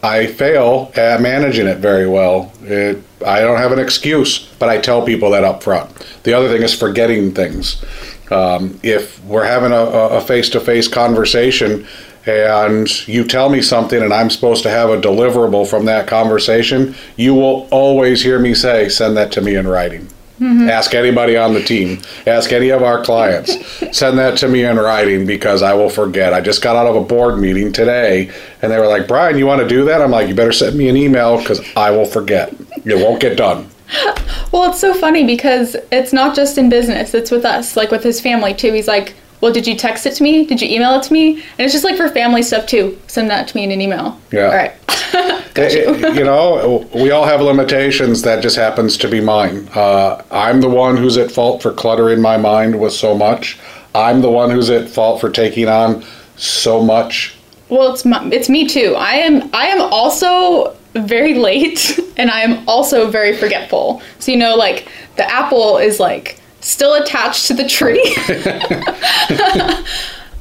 I 0.01 0.27
fail 0.27 0.91
at 0.95 1.19
managing 1.19 1.67
it 1.67 1.79
very 1.79 2.07
well. 2.07 2.53
It, 2.61 3.01
I 3.25 3.41
don't 3.41 3.57
have 3.57 3.71
an 3.71 3.79
excuse, 3.79 4.47
but 4.59 4.69
I 4.69 4.77
tell 4.77 5.05
people 5.05 5.31
that 5.31 5.43
up 5.43 5.63
front. 5.63 5.89
The 6.23 6.33
other 6.33 6.47
thing 6.47 6.61
is 6.61 6.73
forgetting 6.73 7.33
things. 7.33 7.83
Um, 8.31 8.79
if 8.81 9.23
we're 9.25 9.45
having 9.45 9.71
a 9.71 10.21
face 10.21 10.49
to 10.49 10.59
face 10.59 10.87
conversation 10.87 11.85
and 12.25 13.07
you 13.07 13.23
tell 13.23 13.49
me 13.49 13.61
something 13.61 14.01
and 14.01 14.13
I'm 14.13 14.29
supposed 14.29 14.63
to 14.63 14.69
have 14.69 14.89
a 14.89 14.99
deliverable 14.99 15.67
from 15.67 15.85
that 15.85 16.07
conversation, 16.07 16.95
you 17.17 17.33
will 17.33 17.67
always 17.71 18.23
hear 18.23 18.39
me 18.39 18.53
say, 18.53 18.89
send 18.89 19.15
that 19.17 19.31
to 19.33 19.41
me 19.41 19.55
in 19.55 19.67
writing. 19.67 20.07
Mm-hmm. 20.39 20.69
Ask 20.69 20.93
anybody 20.93 21.37
on 21.37 21.53
the 21.53 21.63
team. 21.63 22.01
Ask 22.27 22.51
any 22.51 22.69
of 22.69 22.83
our 22.83 23.01
clients. 23.01 23.55
Send 23.97 24.17
that 24.17 24.37
to 24.39 24.49
me 24.49 24.65
in 24.65 24.75
writing 24.75 25.25
because 25.25 25.61
I 25.61 25.73
will 25.73 25.89
forget. 25.89 26.33
I 26.33 26.41
just 26.41 26.61
got 26.61 26.75
out 26.75 26.87
of 26.87 26.97
a 26.97 27.05
board 27.05 27.39
meeting 27.39 27.71
today 27.71 28.29
and 28.61 28.69
they 28.69 28.77
were 28.77 28.87
like, 28.87 29.07
Brian, 29.07 29.37
you 29.37 29.45
want 29.45 29.61
to 29.61 29.67
do 29.67 29.85
that? 29.85 30.01
I'm 30.01 30.11
like, 30.11 30.27
you 30.27 30.35
better 30.35 30.51
send 30.51 30.77
me 30.77 30.89
an 30.89 30.97
email 30.97 31.37
because 31.37 31.61
I 31.77 31.91
will 31.91 32.05
forget. 32.05 32.53
It 32.83 32.95
won't 32.95 33.21
get 33.21 33.37
done. 33.37 33.69
Well, 34.51 34.71
it's 34.71 34.79
so 34.79 34.93
funny 34.93 35.25
because 35.25 35.75
it's 35.91 36.13
not 36.13 36.33
just 36.33 36.57
in 36.57 36.69
business, 36.69 37.13
it's 37.13 37.29
with 37.29 37.43
us, 37.43 37.75
like 37.75 37.91
with 37.91 38.03
his 38.03 38.21
family 38.21 38.53
too. 38.53 38.71
He's 38.71 38.87
like, 38.87 39.13
well, 39.45 39.53
did 39.53 39.67
you 39.67 39.75
text 39.75 40.07
it 40.07 40.15
to 40.15 40.23
me? 40.23 40.43
Did 40.43 40.59
you 40.59 40.67
email 40.67 40.99
it 40.99 41.03
to 41.03 41.13
me? 41.13 41.33
And 41.33 41.59
it's 41.59 41.71
just 41.71 41.83
like 41.83 41.97
for 41.97 42.09
family 42.09 42.41
stuff 42.41 42.65
too. 42.65 42.99
Send 43.05 43.29
that 43.29 43.47
to 43.49 43.55
me 43.55 43.63
in 43.63 43.69
an 43.69 43.79
email. 43.79 44.19
Yeah. 44.31 44.45
All 44.45 44.55
right. 44.55 44.73
Got 45.53 45.71
you. 45.71 45.95
you 46.15 46.23
know, 46.23 46.89
we 46.95 47.11
all 47.11 47.25
have 47.25 47.41
limitations. 47.41 48.23
That 48.23 48.41
just 48.41 48.55
happens 48.55 48.97
to 48.97 49.07
be 49.07 49.21
mine. 49.21 49.69
Uh, 49.75 50.23
I'm 50.31 50.61
the 50.61 50.69
one 50.69 50.97
who's 50.97 51.15
at 51.17 51.29
fault 51.29 51.61
for 51.61 51.71
cluttering 51.71 52.23
my 52.23 52.37
mind 52.37 52.79
with 52.79 52.91
so 52.91 53.15
much. 53.15 53.59
I'm 53.93 54.21
the 54.21 54.31
one 54.31 54.49
who's 54.49 54.71
at 54.71 54.89
fault 54.89 55.21
for 55.21 55.29
taking 55.29 55.69
on 55.69 56.03
so 56.37 56.83
much. 56.83 57.35
Well, 57.69 57.93
it's 57.93 58.03
my, 58.03 58.27
it's 58.29 58.49
me 58.49 58.67
too. 58.67 58.95
I 58.97 59.17
am 59.17 59.47
I 59.53 59.67
am 59.67 59.79
also 59.79 60.75
very 60.95 61.35
late, 61.35 61.99
and 62.17 62.31
I 62.31 62.41
am 62.41 62.67
also 62.67 63.11
very 63.11 63.37
forgetful. 63.37 64.01
So 64.17 64.31
you 64.31 64.39
know, 64.39 64.55
like 64.55 64.89
the 65.17 65.31
apple 65.31 65.77
is 65.77 65.99
like 65.99 66.39
still 66.65 66.95
attached 66.95 67.47
to 67.47 67.53
the 67.53 67.67
tree. 67.67 68.01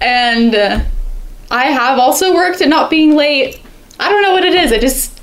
and 0.00 0.54
uh, 0.54 0.81
I 1.50 1.66
have 1.66 1.99
also 1.99 2.35
worked 2.35 2.62
at 2.62 2.69
not 2.69 2.88
being 2.88 3.14
late. 3.14 3.61
I 4.00 4.09
don't 4.09 4.23
know 4.23 4.33
what 4.33 4.45
it 4.45 4.54
is. 4.54 4.73
I 4.73 4.78
just, 4.78 5.21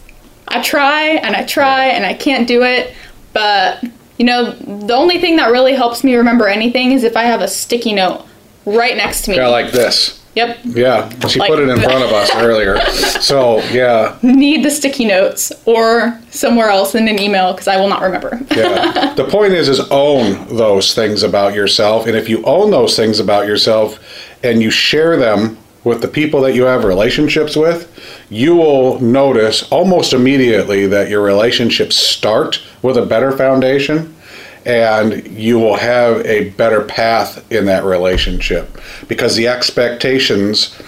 I 0.48 0.62
try 0.62 1.16
and 1.16 1.36
I 1.36 1.44
try 1.44 1.88
and 1.88 2.06
I 2.06 2.14
can't 2.14 2.48
do 2.48 2.62
it. 2.62 2.94
But, 3.34 3.84
you 4.18 4.26
know, 4.26 4.52
the 4.52 4.94
only 4.94 5.20
thing 5.20 5.38
that 5.38 5.52
really 5.52 5.74
helps 5.74 6.04
me 6.04 6.16
remember 6.16 6.48
anything 6.48 6.92
is 6.92 7.04
if 7.04 7.18
I 7.18 7.24
have 7.24 7.42
a 7.42 7.48
sticky 7.48 7.94
note 7.94 8.26
right 8.66 8.96
next 8.96 9.24
to 9.24 9.32
me. 9.32 9.38
Yeah, 9.38 9.48
like 9.48 9.72
this. 9.72 10.21
Yep. 10.36 10.60
Yeah, 10.64 11.28
she 11.28 11.40
like, 11.40 11.50
put 11.50 11.60
it 11.60 11.68
in 11.68 11.80
front 11.82 12.04
of 12.04 12.12
us 12.12 12.34
earlier. 12.36 12.80
So, 13.22 13.60
yeah. 13.66 14.18
Need 14.24 14.64
the 14.64 14.72
sticky 14.72 15.06
notes 15.06 15.52
or 15.66 16.20
somewhere 16.30 16.70
else 16.70 16.96
in 16.96 17.08
an 17.08 17.20
email 17.20 17.52
because 17.52 17.68
I 17.68 17.78
will 17.78 17.90
not 17.90 18.02
remember. 18.02 18.40
yeah. 18.56 19.14
The 19.14 19.26
point 19.26 19.54
is 19.54 19.68
is 19.68 19.82
own 19.92 20.56
those 20.56 20.94
things 20.94 21.24
about 21.24 21.54
yourself 21.54 22.08
and 22.08 22.16
if 22.16 22.30
you 22.30 22.44
own 22.46 22.72
those 22.72 22.96
things 22.96 23.20
about 23.20 23.46
yourself 23.46 24.00
and 24.44 24.62
you 24.62 24.70
share 24.70 25.18
them 25.18 25.58
with 25.84 26.02
the 26.02 26.08
people 26.08 26.42
that 26.42 26.56
you 26.56 26.64
have 26.64 26.84
relationships 26.84 27.56
with, 27.56 27.88
you 28.30 28.56
will 28.56 29.00
notice 29.00 29.70
almost 29.72 30.14
immediately 30.14 30.86
that 30.88 31.10
your 31.10 31.22
relationships 31.22 31.96
start 31.96 32.62
with 32.82 32.98
a 32.98 33.06
better 33.06 33.32
foundation 33.32 34.16
and 34.66 35.28
you 35.28 35.60
will 35.60 35.78
have 35.78 36.26
a 36.26 36.50
better 36.52 36.82
path 36.82 37.50
in 37.52 37.66
that 37.66 37.84
relationship 37.84 38.78
because 39.08 39.36
the 39.36 39.48
expectations 39.48 40.80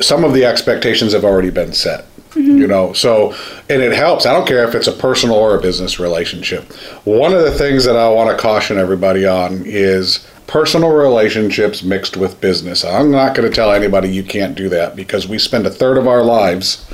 some 0.00 0.24
of 0.24 0.32
the 0.32 0.44
expectations 0.44 1.12
have 1.12 1.24
already 1.24 1.50
been 1.50 1.72
set 1.72 2.04
mm-hmm. 2.30 2.58
you 2.58 2.66
know? 2.66 2.92
So 2.92 3.34
and 3.68 3.82
it 3.82 3.92
helps. 3.92 4.26
I 4.26 4.32
don't 4.32 4.46
care 4.46 4.66
if 4.66 4.74
it's 4.74 4.86
a 4.86 4.92
personal 4.92 5.36
or 5.36 5.56
a 5.56 5.60
business 5.60 5.98
relationship. 5.98 6.72
One 7.04 7.32
of 7.32 7.42
the 7.42 7.52
things 7.52 7.84
that 7.84 7.96
i 7.96 8.08
want 8.08 8.30
to 8.30 8.40
caution 8.40 8.78
everybody 8.78 9.26
on 9.26 9.62
is 9.64 10.26
personal 10.46 10.90
relationships 10.90 11.82
mixed 11.82 12.16
with 12.16 12.40
business. 12.40 12.84
I'm 12.84 13.10
not 13.10 13.34
going 13.34 13.48
to 13.48 13.54
tell 13.54 13.72
anybody 13.72 14.08
you 14.08 14.22
can't 14.22 14.54
do 14.54 14.68
that 14.70 14.96
because 14.96 15.28
we 15.28 15.38
spend 15.38 15.66
a 15.66 15.70
third 15.70 15.98
of 15.98 16.06
our 16.06 16.24
lives 16.24 16.86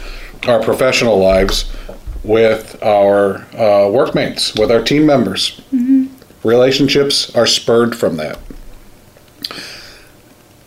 our 0.46 0.62
professional 0.62 1.18
lives 1.18 1.72
with 2.22 2.82
our 2.82 3.36
uh, 3.56 3.88
workmates 3.88 4.54
with 4.54 4.70
our 4.70 4.82
team 4.82 5.06
members. 5.06 5.60
Mm-hmm 5.72 5.83
relationships 6.44 7.34
are 7.34 7.46
spurred 7.46 7.96
from 7.96 8.16
that. 8.16 8.38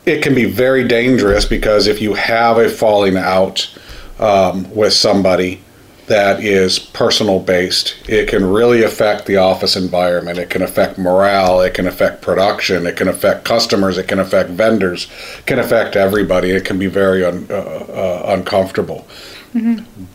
It 0.06 0.22
can 0.22 0.34
be 0.34 0.46
very 0.46 0.88
dangerous 0.88 1.46
because 1.46 1.88
if 1.88 2.02
you 2.02 2.14
have 2.14 2.58
a 2.58 2.70
falling 2.70 3.18
out 3.18 3.74
um, 4.20 4.74
with 4.74 4.94
somebody 4.94 5.62
that 6.08 6.42
is 6.42 6.80
personal 6.80 7.40
based, 7.40 7.98
it 8.08 8.30
can 8.30 8.46
really 8.46 8.82
affect 8.84 9.26
the 9.26 9.36
office 9.36 9.76
environment. 9.76 10.40
It 10.40 10.50
can 10.50 10.62
affect 10.62 10.98
morale. 10.98 11.60
It 11.62 11.74
can 11.74 11.86
affect 11.86 12.22
production. 12.22 12.88
It 12.88 12.96
can 12.96 13.10
affect 13.10 13.44
customers. 13.44 13.98
It 13.98 14.08
can 14.08 14.20
affect 14.20 14.50
vendors. 14.52 15.12
It 15.40 15.46
can 15.46 15.60
affect 15.60 15.98
everybody. 15.98 16.52
It 16.52 16.64
can 16.64 16.80
be 16.80 16.88
very 16.88 17.26
un, 17.26 17.46
uh, 17.50 17.54
uh, 17.54 18.24
uncomfortable. 18.28 19.06
Mm-hmm. 19.54 20.06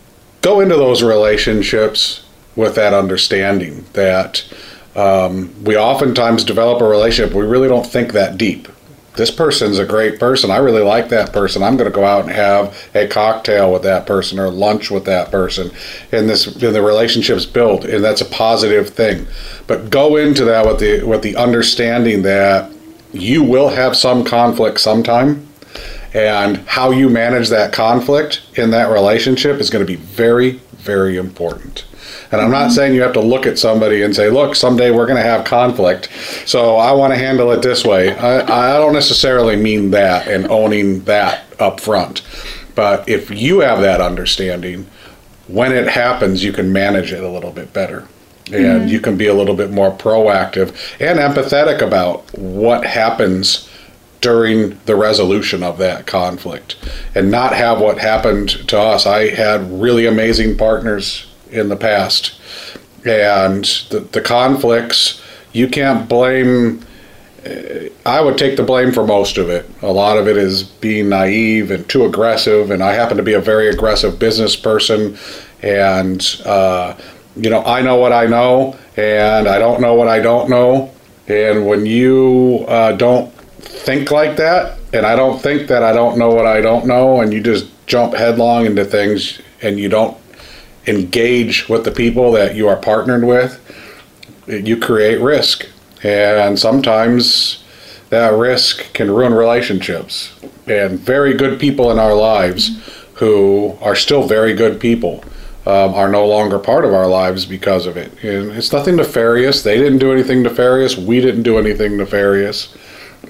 Go 0.41 0.59
into 0.61 0.75
those 0.75 1.03
relationships 1.03 2.25
with 2.55 2.73
that 2.75 2.93
understanding 2.95 3.85
that 3.93 4.43
um, 4.95 5.63
we 5.63 5.77
oftentimes 5.77 6.43
develop 6.43 6.81
a 6.81 6.87
relationship. 6.87 7.35
We 7.35 7.45
really 7.45 7.67
don't 7.67 7.85
think 7.85 8.13
that 8.13 8.37
deep. 8.37 8.67
This 9.15 9.29
person's 9.29 9.77
a 9.77 9.85
great 9.85 10.19
person. 10.19 10.49
I 10.49 10.57
really 10.57 10.81
like 10.81 11.09
that 11.09 11.31
person. 11.31 11.61
I'm 11.61 11.77
going 11.77 11.89
to 11.89 11.95
go 11.95 12.03
out 12.03 12.23
and 12.23 12.31
have 12.31 12.75
a 12.95 13.07
cocktail 13.07 13.71
with 13.71 13.83
that 13.83 14.07
person 14.07 14.39
or 14.39 14.49
lunch 14.49 14.89
with 14.89 15.05
that 15.05 15.29
person, 15.29 15.69
and 16.11 16.27
this 16.27 16.47
and 16.47 16.75
the 16.75 16.81
relationships 16.81 17.45
build, 17.45 17.85
and 17.85 18.03
that's 18.03 18.21
a 18.21 18.25
positive 18.25 18.89
thing. 18.89 19.27
But 19.67 19.91
go 19.91 20.15
into 20.15 20.45
that 20.45 20.65
with 20.65 20.79
the 20.79 21.03
with 21.03 21.21
the 21.21 21.35
understanding 21.35 22.23
that 22.23 22.71
you 23.11 23.43
will 23.43 23.69
have 23.69 23.95
some 23.95 24.23
conflict 24.23 24.79
sometime, 24.79 25.47
and 26.15 26.57
how 26.65 26.89
you 26.89 27.07
manage 27.07 27.49
that 27.49 27.71
conflict 27.71 28.41
in 28.55 28.71
that 28.71 28.89
relationship 28.89 29.59
is 29.59 29.69
going 29.69 29.85
to 29.85 29.91
be 29.91 29.97
very 29.97 30.53
very 30.77 31.17
important. 31.17 31.85
And 32.31 32.41
I'm 32.41 32.51
not 32.51 32.71
saying 32.71 32.93
you 32.93 33.01
have 33.01 33.13
to 33.13 33.21
look 33.21 33.45
at 33.45 33.59
somebody 33.59 34.01
and 34.01 34.15
say, 34.15 34.29
look, 34.29 34.55
someday 34.55 34.91
we're 34.91 35.05
going 35.05 35.21
to 35.21 35.29
have 35.29 35.45
conflict. 35.45 36.09
So 36.45 36.77
I 36.77 36.91
want 36.93 37.13
to 37.13 37.19
handle 37.19 37.51
it 37.51 37.61
this 37.61 37.85
way. 37.85 38.15
I, 38.15 38.75
I 38.75 38.77
don't 38.77 38.93
necessarily 38.93 39.55
mean 39.55 39.91
that 39.91 40.27
and 40.27 40.47
owning 40.47 41.03
that 41.03 41.45
up 41.59 41.79
front. 41.79 42.21
But 42.75 43.07
if 43.07 43.29
you 43.29 43.59
have 43.59 43.81
that 43.81 44.01
understanding, 44.01 44.87
when 45.47 45.71
it 45.71 45.87
happens, 45.87 46.43
you 46.43 46.51
can 46.51 46.73
manage 46.73 47.11
it 47.11 47.23
a 47.23 47.29
little 47.29 47.51
bit 47.51 47.73
better. 47.73 48.07
And 48.47 48.81
mm-hmm. 48.81 48.87
you 48.87 48.99
can 48.99 49.15
be 49.15 49.27
a 49.27 49.33
little 49.33 49.55
bit 49.55 49.71
more 49.71 49.91
proactive 49.91 50.75
and 50.99 51.19
empathetic 51.19 51.81
about 51.81 52.25
what 52.37 52.85
happens 52.85 53.69
during 54.19 54.79
the 54.85 54.95
resolution 54.95 55.63
of 55.63 55.77
that 55.77 56.07
conflict 56.07 56.77
and 57.13 57.29
not 57.29 57.53
have 57.53 57.79
what 57.79 57.97
happened 57.97 58.49
to 58.69 58.79
us. 58.79 59.05
I 59.05 59.29
had 59.29 59.69
really 59.69 60.05
amazing 60.05 60.57
partners 60.57 61.27
in 61.53 61.69
the 61.69 61.75
past. 61.75 62.39
And 63.05 63.65
the, 63.89 63.99
the 64.11 64.21
conflicts, 64.21 65.21
you 65.51 65.67
can't 65.67 66.07
blame. 66.09 66.85
I 68.05 68.21
would 68.21 68.37
take 68.37 68.55
the 68.55 68.63
blame 68.63 68.91
for 68.91 69.05
most 69.05 69.37
of 69.37 69.49
it. 69.49 69.69
A 69.81 69.91
lot 69.91 70.17
of 70.17 70.27
it 70.27 70.37
is 70.37 70.63
being 70.63 71.09
naive 71.09 71.71
and 71.71 71.87
too 71.89 72.05
aggressive, 72.05 72.71
and 72.71 72.81
I 72.81 72.93
happen 72.93 73.17
to 73.17 73.23
be 73.23 73.33
a 73.33 73.41
very 73.41 73.69
aggressive 73.69 74.17
business 74.17 74.55
person. 74.55 75.17
And, 75.61 76.41
uh, 76.45 76.95
you 77.35 77.49
know, 77.49 77.63
I 77.63 77.81
know 77.81 77.97
what 77.97 78.13
I 78.13 78.25
know, 78.25 78.77
and 78.95 79.47
I 79.47 79.59
don't 79.59 79.81
know 79.81 79.93
what 79.93 80.07
I 80.07 80.19
don't 80.19 80.49
know. 80.49 80.93
And 81.27 81.67
when 81.67 81.85
you 81.85 82.65
uh, 82.67 82.93
don't 82.93 83.33
think 83.33 84.11
like 84.11 84.37
that, 84.37 84.79
and 84.93 85.05
I 85.05 85.15
don't 85.15 85.41
think 85.41 85.67
that 85.67 85.83
I 85.83 85.91
don't 85.91 86.17
know 86.17 86.29
what 86.29 86.45
I 86.45 86.61
don't 86.61 86.85
know, 86.85 87.21
and 87.21 87.33
you 87.33 87.41
just 87.41 87.67
jump 87.85 88.13
headlong 88.13 88.65
into 88.65 88.85
things 88.85 89.41
and 89.61 89.79
you 89.79 89.89
don't 89.89 90.17
engage 90.87 91.69
with 91.69 91.85
the 91.85 91.91
people 91.91 92.31
that 92.33 92.55
you 92.55 92.67
are 92.67 92.75
partnered 92.75 93.23
with, 93.23 93.59
you 94.47 94.77
create 94.77 95.19
risk. 95.21 95.67
And 96.03 96.59
sometimes 96.59 97.63
that 98.09 98.33
risk 98.33 98.93
can 98.93 99.09
ruin 99.09 99.33
relationships. 99.33 100.33
And 100.67 100.99
very 100.99 101.33
good 101.33 101.59
people 101.59 101.91
in 101.91 101.99
our 101.99 102.13
lives 102.13 102.79
who 103.15 103.77
are 103.81 103.95
still 103.95 104.27
very 104.27 104.53
good 104.53 104.79
people 104.79 105.23
um, 105.65 105.93
are 105.93 106.09
no 106.09 106.25
longer 106.25 106.59
part 106.59 106.83
of 106.83 106.93
our 106.93 107.07
lives 107.07 107.45
because 107.45 107.85
of 107.85 107.95
it. 107.95 108.11
And 108.23 108.51
it's 108.51 108.73
nothing 108.73 108.97
nefarious. 108.97 109.63
They 109.63 109.77
didn't 109.77 109.99
do 109.99 110.11
anything 110.11 110.43
nefarious. 110.43 110.97
We 110.97 111.21
didn't 111.21 111.43
do 111.43 111.57
anything 111.57 111.97
nefarious. 111.97 112.75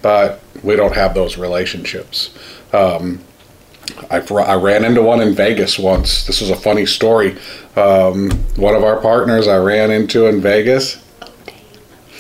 But 0.01 0.41
we 0.63 0.75
don't 0.75 0.95
have 0.95 1.13
those 1.13 1.37
relationships. 1.37 2.35
Um, 2.73 3.19
I, 4.09 4.17
I 4.17 4.55
ran 4.55 4.85
into 4.85 5.01
one 5.01 5.21
in 5.21 5.33
Vegas 5.33 5.77
once. 5.77 6.25
This 6.25 6.41
was 6.41 6.49
a 6.49 6.55
funny 6.55 6.85
story. 6.85 7.37
Um, 7.75 8.31
one 8.55 8.75
of 8.75 8.83
our 8.83 8.99
partners 9.01 9.47
I 9.47 9.57
ran 9.57 9.91
into 9.91 10.27
in 10.27 10.41
Vegas. 10.41 11.01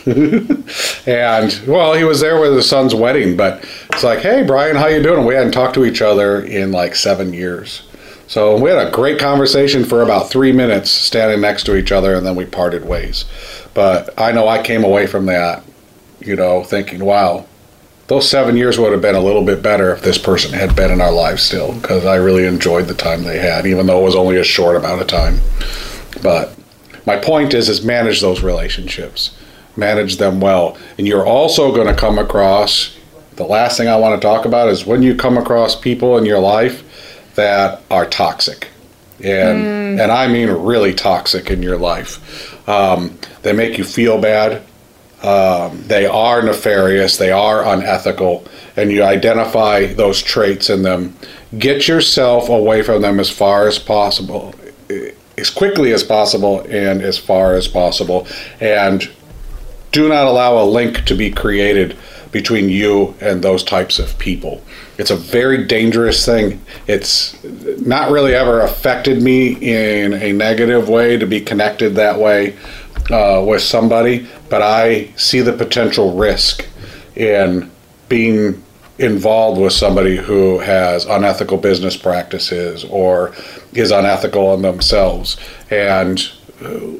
and 0.05 1.61
well, 1.65 1.93
he 1.93 2.03
was 2.03 2.19
there 2.19 2.39
with 2.41 2.53
his 2.53 2.67
son's 2.67 2.93
wedding, 2.93 3.37
but 3.37 3.63
it's 3.93 4.03
like, 4.03 4.19
hey, 4.19 4.43
Brian, 4.43 4.75
how 4.75 4.87
you 4.87 5.01
doing? 5.01 5.25
we 5.25 5.33
hadn't 5.33 5.53
talked 5.53 5.75
to 5.75 5.85
each 5.85 6.01
other 6.01 6.43
in 6.43 6.71
like 6.73 6.95
seven 6.95 7.33
years. 7.33 7.83
So 8.27 8.59
we 8.59 8.69
had 8.69 8.87
a 8.87 8.91
great 8.91 9.19
conversation 9.19 9.85
for 9.85 10.01
about 10.01 10.29
three 10.29 10.51
minutes, 10.51 10.89
standing 10.89 11.39
next 11.39 11.63
to 11.65 11.75
each 11.75 11.91
other, 11.91 12.15
and 12.15 12.25
then 12.25 12.35
we 12.35 12.45
parted 12.45 12.83
ways. 12.83 13.25
But 13.73 14.19
I 14.19 14.31
know 14.31 14.47
I 14.47 14.61
came 14.61 14.83
away 14.83 15.07
from 15.07 15.27
that, 15.27 15.63
you 16.19 16.35
know, 16.35 16.63
thinking, 16.63 17.05
wow, 17.05 17.45
those 18.07 18.29
seven 18.29 18.57
years 18.57 18.77
would 18.77 18.91
have 18.91 19.01
been 19.01 19.15
a 19.15 19.21
little 19.21 19.43
bit 19.45 19.61
better 19.61 19.93
if 19.93 20.01
this 20.01 20.17
person 20.17 20.53
had 20.53 20.75
been 20.75 20.91
in 20.91 21.01
our 21.01 21.13
lives 21.13 21.43
still, 21.43 21.73
because 21.73 22.05
I 22.05 22.15
really 22.15 22.45
enjoyed 22.45 22.87
the 22.87 22.93
time 22.93 23.23
they 23.23 23.39
had, 23.39 23.65
even 23.65 23.85
though 23.85 24.01
it 24.01 24.03
was 24.03 24.15
only 24.15 24.37
a 24.37 24.43
short 24.43 24.75
amount 24.75 25.01
of 25.01 25.07
time. 25.07 25.39
But 26.21 26.55
my 27.05 27.17
point 27.17 27.53
is, 27.53 27.69
is 27.69 27.83
manage 27.83 28.21
those 28.21 28.43
relationships, 28.43 29.37
manage 29.77 30.17
them 30.17 30.41
well, 30.41 30.77
and 30.97 31.07
you're 31.07 31.25
also 31.25 31.73
going 31.73 31.87
to 31.87 31.95
come 31.95 32.17
across. 32.17 32.97
The 33.35 33.45
last 33.45 33.77
thing 33.77 33.87
I 33.87 33.95
want 33.95 34.21
to 34.21 34.25
talk 34.25 34.45
about 34.45 34.69
is 34.69 34.85
when 34.85 35.01
you 35.01 35.15
come 35.15 35.37
across 35.37 35.75
people 35.75 36.17
in 36.17 36.25
your 36.25 36.39
life 36.39 36.83
that 37.35 37.81
are 37.89 38.05
toxic, 38.05 38.69
and 39.19 39.99
and 39.99 40.11
I 40.11 40.27
mean 40.27 40.49
really 40.49 40.93
toxic 40.93 41.49
in 41.49 41.63
your 41.63 41.77
life. 41.77 42.67
Um, 42.67 43.17
they 43.41 43.53
make 43.53 43.77
you 43.77 43.83
feel 43.83 44.19
bad. 44.19 44.61
Um, 45.23 45.81
they 45.87 46.05
are 46.05 46.41
nefarious. 46.41 47.17
They 47.17 47.31
are 47.31 47.65
unethical, 47.65 48.45
and 48.75 48.91
you 48.91 49.03
identify 49.03 49.93
those 49.93 50.21
traits 50.21 50.69
in 50.69 50.83
them. 50.83 51.15
Get 51.57 51.87
yourself 51.87 52.49
away 52.49 52.83
from 52.83 53.01
them 53.01 53.19
as 53.21 53.29
far 53.29 53.67
as 53.67 53.79
possible, 53.79 54.53
as 55.37 55.49
quickly 55.49 55.93
as 55.93 56.03
possible, 56.03 56.59
and 56.69 57.01
as 57.01 57.17
far 57.17 57.53
as 57.53 57.69
possible, 57.69 58.27
and 58.59 59.09
do 59.93 60.09
not 60.09 60.27
allow 60.27 60.61
a 60.61 60.65
link 60.65 61.05
to 61.05 61.15
be 61.15 61.31
created 61.31 61.95
between 62.31 62.67
you 62.67 63.15
and 63.21 63.43
those 63.43 63.63
types 63.63 63.99
of 63.99 64.17
people. 64.17 64.61
It's 64.97 65.11
a 65.11 65.15
very 65.15 65.65
dangerous 65.65 66.25
thing. 66.25 66.59
It's 66.87 67.41
not 67.85 68.11
really 68.11 68.33
ever 68.33 68.61
affected 68.61 69.21
me 69.21 69.53
in 69.53 70.13
a 70.13 70.33
negative 70.33 70.89
way 70.89 71.17
to 71.17 71.27
be 71.27 71.39
connected 71.39 71.95
that 71.95 72.19
way 72.19 72.57
uh, 73.11 73.43
with 73.45 73.61
somebody, 73.61 74.27
but 74.49 74.61
I 74.61 75.11
see 75.15 75.41
the 75.41 75.53
potential 75.53 76.15
risk 76.15 76.67
in 77.15 77.69
being 78.09 78.63
involved 78.99 79.59
with 79.59 79.73
somebody 79.73 80.15
who 80.15 80.59
has 80.59 81.05
unethical 81.05 81.57
business 81.57 81.97
practices 81.97 82.85
or 82.85 83.33
is 83.73 83.91
unethical 83.91 84.53
in 84.53 84.61
themselves 84.61 85.37
and 85.71 86.31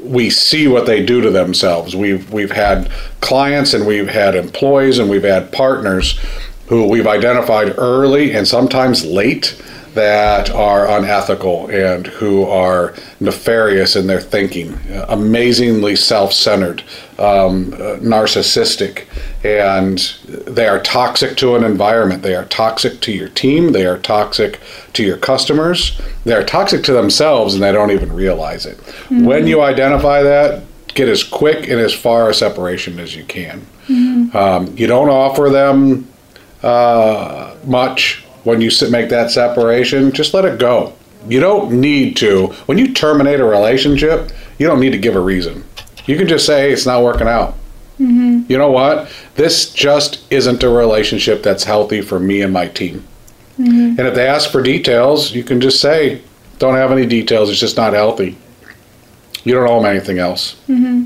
we 0.04 0.30
see 0.30 0.68
what 0.68 0.86
they 0.86 1.06
do 1.06 1.22
to 1.22 1.32
themselves. 1.32 1.96
We've 1.96 2.30
we've 2.32 2.52
had 2.52 2.92
clients 3.22 3.74
and 3.74 3.86
we've 3.86 4.10
had 4.10 4.36
employees 4.36 5.00
and 5.00 5.10
we've 5.10 5.24
had 5.24 5.52
partners 5.52 6.20
who 6.68 6.90
we've 6.90 7.08
identified 7.08 7.76
early 7.78 8.34
and 8.34 8.48
sometimes 8.48 9.06
late 9.06 9.62
that 9.94 10.50
are 10.50 10.88
unethical 10.88 11.68
and 11.68 12.08
who 12.08 12.46
are 12.46 12.94
nefarious 13.20 13.96
in 13.96 14.08
their 14.08 14.22
thinking, 14.22 14.78
amazingly 15.08 15.96
self-centered, 15.96 16.82
um, 17.20 17.72
narcissistic, 18.02 19.06
and 19.44 20.00
they 20.48 20.68
are 20.68 20.82
toxic 20.82 21.38
to 21.38 21.56
an 21.56 21.64
environment. 21.64 22.24
They 22.24 22.36
are 22.36 22.46
toxic 22.46 23.02
to 23.02 23.12
your 23.12 23.30
team. 23.30 23.72
They 23.72 23.86
are 23.86 24.00
toxic 24.00 24.60
to 24.94 25.04
your 25.04 25.18
customers. 25.18 26.02
They 26.24 26.34
are 26.34 26.44
toxic 26.44 26.84
to 26.86 26.94
themselves, 26.94 27.54
and 27.54 27.62
they 27.62 27.72
don't 27.72 27.92
even 27.92 28.12
realize 28.12 28.66
it. 28.66 28.78
Mm-hmm. 28.78 29.26
When 29.26 29.48
you 29.48 29.62
identify 29.62 30.24
that, 30.24 30.64
get 30.88 31.10
as 31.10 31.24
quick 31.24 31.68
and 31.70 31.80
as 31.80 31.94
far 31.94 32.30
a 32.30 32.34
separation 32.34 33.00
as 33.00 33.16
you 33.16 33.26
can. 33.26 33.62
Mm-hmm. 33.88 34.36
Um, 34.36 34.78
you 34.78 34.88
don't 34.88 35.10
offer 35.10 35.50
them 35.50 36.08
uh, 36.64 37.56
much 37.66 38.24
when 38.44 38.62
you 38.62 38.70
make 38.90 39.10
that 39.10 39.32
separation, 39.32 40.12
just 40.12 40.34
let 40.34 40.46
it 40.46 40.60
go. 40.60 40.94
You 41.28 41.40
don't 41.40 41.80
need 41.80 42.18
to. 42.18 42.48
When 42.66 42.78
you 42.78 42.94
terminate 42.94 43.40
a 43.40 43.46
relationship, 43.46 44.32
you 44.58 44.68
don't 44.68 44.80
need 44.80 44.92
to 44.92 44.98
give 44.98 45.16
a 45.16 45.20
reason. 45.20 45.64
You 46.06 46.18
can 46.18 46.28
just 46.28 46.46
say, 46.46 46.72
it's 46.72 46.86
not 46.86 47.04
working 47.04 47.28
out. 47.28 47.54
Mm-hmm. 48.00 48.52
You 48.52 48.58
know 48.58 48.72
what? 48.72 49.10
This 49.36 49.72
just 49.72 50.30
isn't 50.32 50.64
a 50.64 50.70
relationship 50.70 51.44
that's 51.44 51.64
healthy 51.64 52.02
for 52.02 52.20
me 52.20 52.42
and 52.42 52.52
my 52.52 52.68
team. 52.68 53.06
Mm-hmm. 53.58 54.00
And 54.00 54.00
if 54.00 54.16
they 54.16 54.28
ask 54.28 54.52
for 54.52 54.62
details, 54.62 55.34
you 55.34 55.44
can 55.44 55.62
just 55.62 55.80
say, 55.80 56.22
don't 56.60 56.76
have 56.76 56.92
any 56.92 57.06
details. 57.06 57.50
It's 57.50 57.60
just 57.60 57.78
not 57.78 57.94
healthy. 57.94 58.38
You 59.44 59.54
don't 59.54 59.70
owe 59.70 59.82
them 59.82 59.90
anything 59.90 60.20
else. 60.20 60.56
Mm-hmm. 60.68 61.06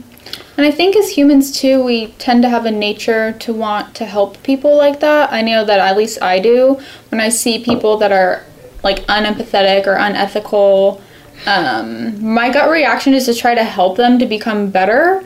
And 0.58 0.66
I 0.66 0.72
think 0.72 0.96
as 0.96 1.12
humans 1.12 1.52
too, 1.52 1.84
we 1.84 2.08
tend 2.14 2.42
to 2.42 2.50
have 2.50 2.66
a 2.66 2.72
nature 2.72 3.34
to 3.34 3.54
want 3.54 3.94
to 3.96 4.06
help 4.06 4.42
people 4.42 4.76
like 4.76 5.00
that. 5.02 5.32
I 5.32 5.44
know 5.44 5.64
that 5.64 5.80
at 5.80 5.96
least 5.96 6.22
I 6.22 6.40
do. 6.40 6.82
When 7.10 7.22
I 7.22 7.30
see 7.30 7.64
people 7.64 7.98
that 7.98 8.12
are 8.12 8.44
like 8.84 9.06
unempathetic 9.06 9.86
or 9.86 9.94
unethical, 9.94 11.00
um, 11.46 12.24
my 12.34 12.52
gut 12.52 12.72
reaction 12.72 13.14
is 13.14 13.26
to 13.26 13.36
try 13.36 13.54
to 13.54 13.64
help 13.64 13.98
them 13.98 14.18
to 14.18 14.26
become 14.26 14.72
better. 14.72 15.24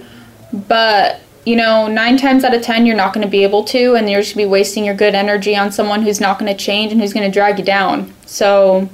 But 0.52 1.22
you 1.46 1.56
know, 1.56 1.88
nine 1.88 2.18
times 2.18 2.44
out 2.44 2.54
of 2.54 2.62
ten, 2.62 2.86
you're 2.86 2.98
not 2.98 3.14
going 3.14 3.26
to 3.26 3.32
be 3.32 3.44
able 3.44 3.64
to, 3.64 3.96
and 3.96 4.10
you're 4.10 4.22
just 4.22 4.36
going 4.36 4.46
to 4.46 4.50
be 4.50 4.52
wasting 4.52 4.86
your 4.86 4.94
good 4.94 5.16
energy 5.16 5.56
on 5.56 5.72
someone 5.72 6.04
who's 6.04 6.22
not 6.22 6.38
going 6.38 6.56
to 6.56 6.62
change 6.62 6.92
and 6.92 7.02
who's 7.02 7.14
going 7.14 7.26
to 7.26 7.34
drag 7.34 7.58
you 7.58 7.66
down. 7.66 8.14
So, 8.28 8.88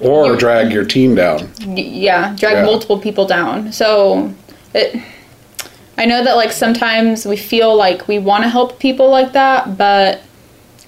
or 0.00 0.36
drag 0.36 0.70
your 0.70 0.84
team 0.84 1.14
down. 1.14 1.50
Yeah, 1.60 2.36
drag 2.36 2.56
yeah. 2.58 2.64
multiple 2.64 3.00
people 3.00 3.26
down. 3.26 3.72
So, 3.72 4.32
it 4.74 5.02
I 5.98 6.04
know 6.04 6.22
that 6.22 6.36
like 6.36 6.52
sometimes 6.52 7.26
we 7.26 7.36
feel 7.36 7.74
like 7.74 8.06
we 8.06 8.18
want 8.18 8.44
to 8.44 8.50
help 8.50 8.78
people 8.78 9.08
like 9.10 9.32
that, 9.32 9.78
but 9.78 10.22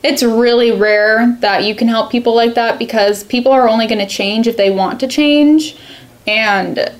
it's 0.02 0.22
really 0.22 0.70
rare 0.70 1.36
that 1.40 1.64
you 1.64 1.74
can 1.74 1.88
help 1.88 2.10
people 2.10 2.34
like 2.34 2.54
that 2.54 2.78
because 2.78 3.24
people 3.24 3.50
are 3.52 3.68
only 3.68 3.86
going 3.86 3.98
to 3.98 4.06
change 4.06 4.46
if 4.46 4.56
they 4.56 4.70
want 4.70 5.00
to 5.00 5.08
change 5.08 5.76
and 6.26 6.92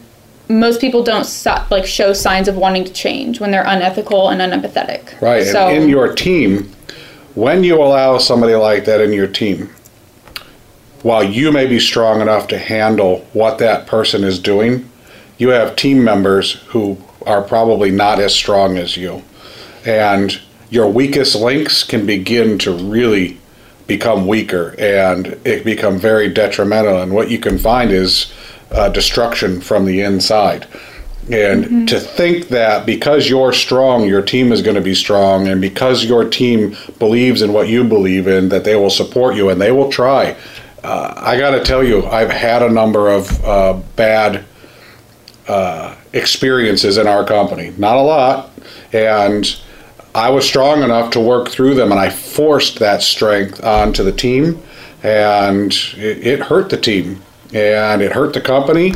most 0.48 0.80
people 0.80 1.02
don't 1.02 1.46
like 1.70 1.84
show 1.84 2.12
signs 2.12 2.48
of 2.48 2.56
wanting 2.56 2.84
to 2.84 2.92
change 2.92 3.40
when 3.40 3.50
they're 3.50 3.66
unethical 3.66 4.30
and 4.30 4.40
unempathetic. 4.40 5.20
Right. 5.20 5.44
So, 5.44 5.68
and 5.68 5.84
in 5.84 5.88
your 5.88 6.14
team, 6.14 6.72
when 7.34 7.62
you 7.62 7.80
allow 7.80 8.18
somebody 8.18 8.54
like 8.54 8.86
that 8.86 9.00
in 9.00 9.12
your 9.12 9.26
team, 9.26 9.68
while 11.02 11.22
you 11.22 11.52
may 11.52 11.66
be 11.66 11.78
strong 11.78 12.20
enough 12.20 12.48
to 12.48 12.58
handle 12.58 13.26
what 13.32 13.58
that 13.58 13.86
person 13.86 14.24
is 14.24 14.38
doing, 14.38 14.90
you 15.36 15.50
have 15.50 15.76
team 15.76 16.02
members 16.02 16.54
who 16.68 16.96
are 17.28 17.42
probably 17.42 17.90
not 17.90 18.18
as 18.18 18.34
strong 18.34 18.78
as 18.78 18.96
you. 18.96 19.22
And 19.84 20.40
your 20.70 20.90
weakest 20.90 21.36
links 21.36 21.84
can 21.84 22.06
begin 22.06 22.58
to 22.58 22.72
really 22.72 23.38
become 23.86 24.26
weaker 24.26 24.74
and 24.78 25.26
it 25.44 25.64
become 25.64 25.98
very 25.98 26.28
detrimental. 26.28 27.00
And 27.00 27.12
what 27.12 27.30
you 27.30 27.38
can 27.38 27.58
find 27.58 27.90
is 27.90 28.32
uh, 28.70 28.88
destruction 28.88 29.60
from 29.60 29.84
the 29.84 30.00
inside. 30.00 30.66
And 31.30 31.64
mm-hmm. 31.64 31.84
to 31.86 32.00
think 32.00 32.48
that 32.48 32.86
because 32.86 33.28
you're 33.28 33.52
strong, 33.52 34.06
your 34.06 34.22
team 34.22 34.50
is 34.50 34.62
going 34.62 34.76
to 34.76 34.82
be 34.82 34.94
strong, 34.94 35.46
and 35.46 35.60
because 35.60 36.04
your 36.06 36.26
team 36.28 36.74
believes 36.98 37.42
in 37.42 37.52
what 37.52 37.68
you 37.68 37.84
believe 37.84 38.26
in, 38.26 38.48
that 38.48 38.64
they 38.64 38.76
will 38.76 38.88
support 38.88 39.36
you 39.36 39.50
and 39.50 39.60
they 39.60 39.70
will 39.70 39.90
try. 39.90 40.36
Uh, 40.82 41.12
I 41.16 41.38
got 41.38 41.50
to 41.50 41.62
tell 41.62 41.84
you, 41.84 42.06
I've 42.06 42.30
had 42.30 42.62
a 42.62 42.70
number 42.70 43.10
of 43.10 43.44
uh, 43.44 43.74
bad 43.94 44.46
uh, 45.46 45.96
experiences 46.12 46.98
in 46.98 47.06
our 47.06 47.24
company. 47.24 47.72
Not 47.78 47.96
a 47.96 48.02
lot. 48.02 48.50
And 48.92 49.58
I 50.14 50.30
was 50.30 50.46
strong 50.46 50.82
enough 50.82 51.10
to 51.12 51.20
work 51.20 51.48
through 51.48 51.74
them, 51.74 51.90
and 51.92 52.00
I 52.00 52.10
forced 52.10 52.78
that 52.78 53.02
strength 53.02 53.62
onto 53.62 54.02
the 54.02 54.12
team, 54.12 54.60
and 55.02 55.72
it, 55.96 56.26
it 56.26 56.40
hurt 56.40 56.70
the 56.70 56.76
team, 56.76 57.20
and 57.52 58.02
it 58.02 58.12
hurt 58.12 58.32
the 58.32 58.40
company 58.40 58.94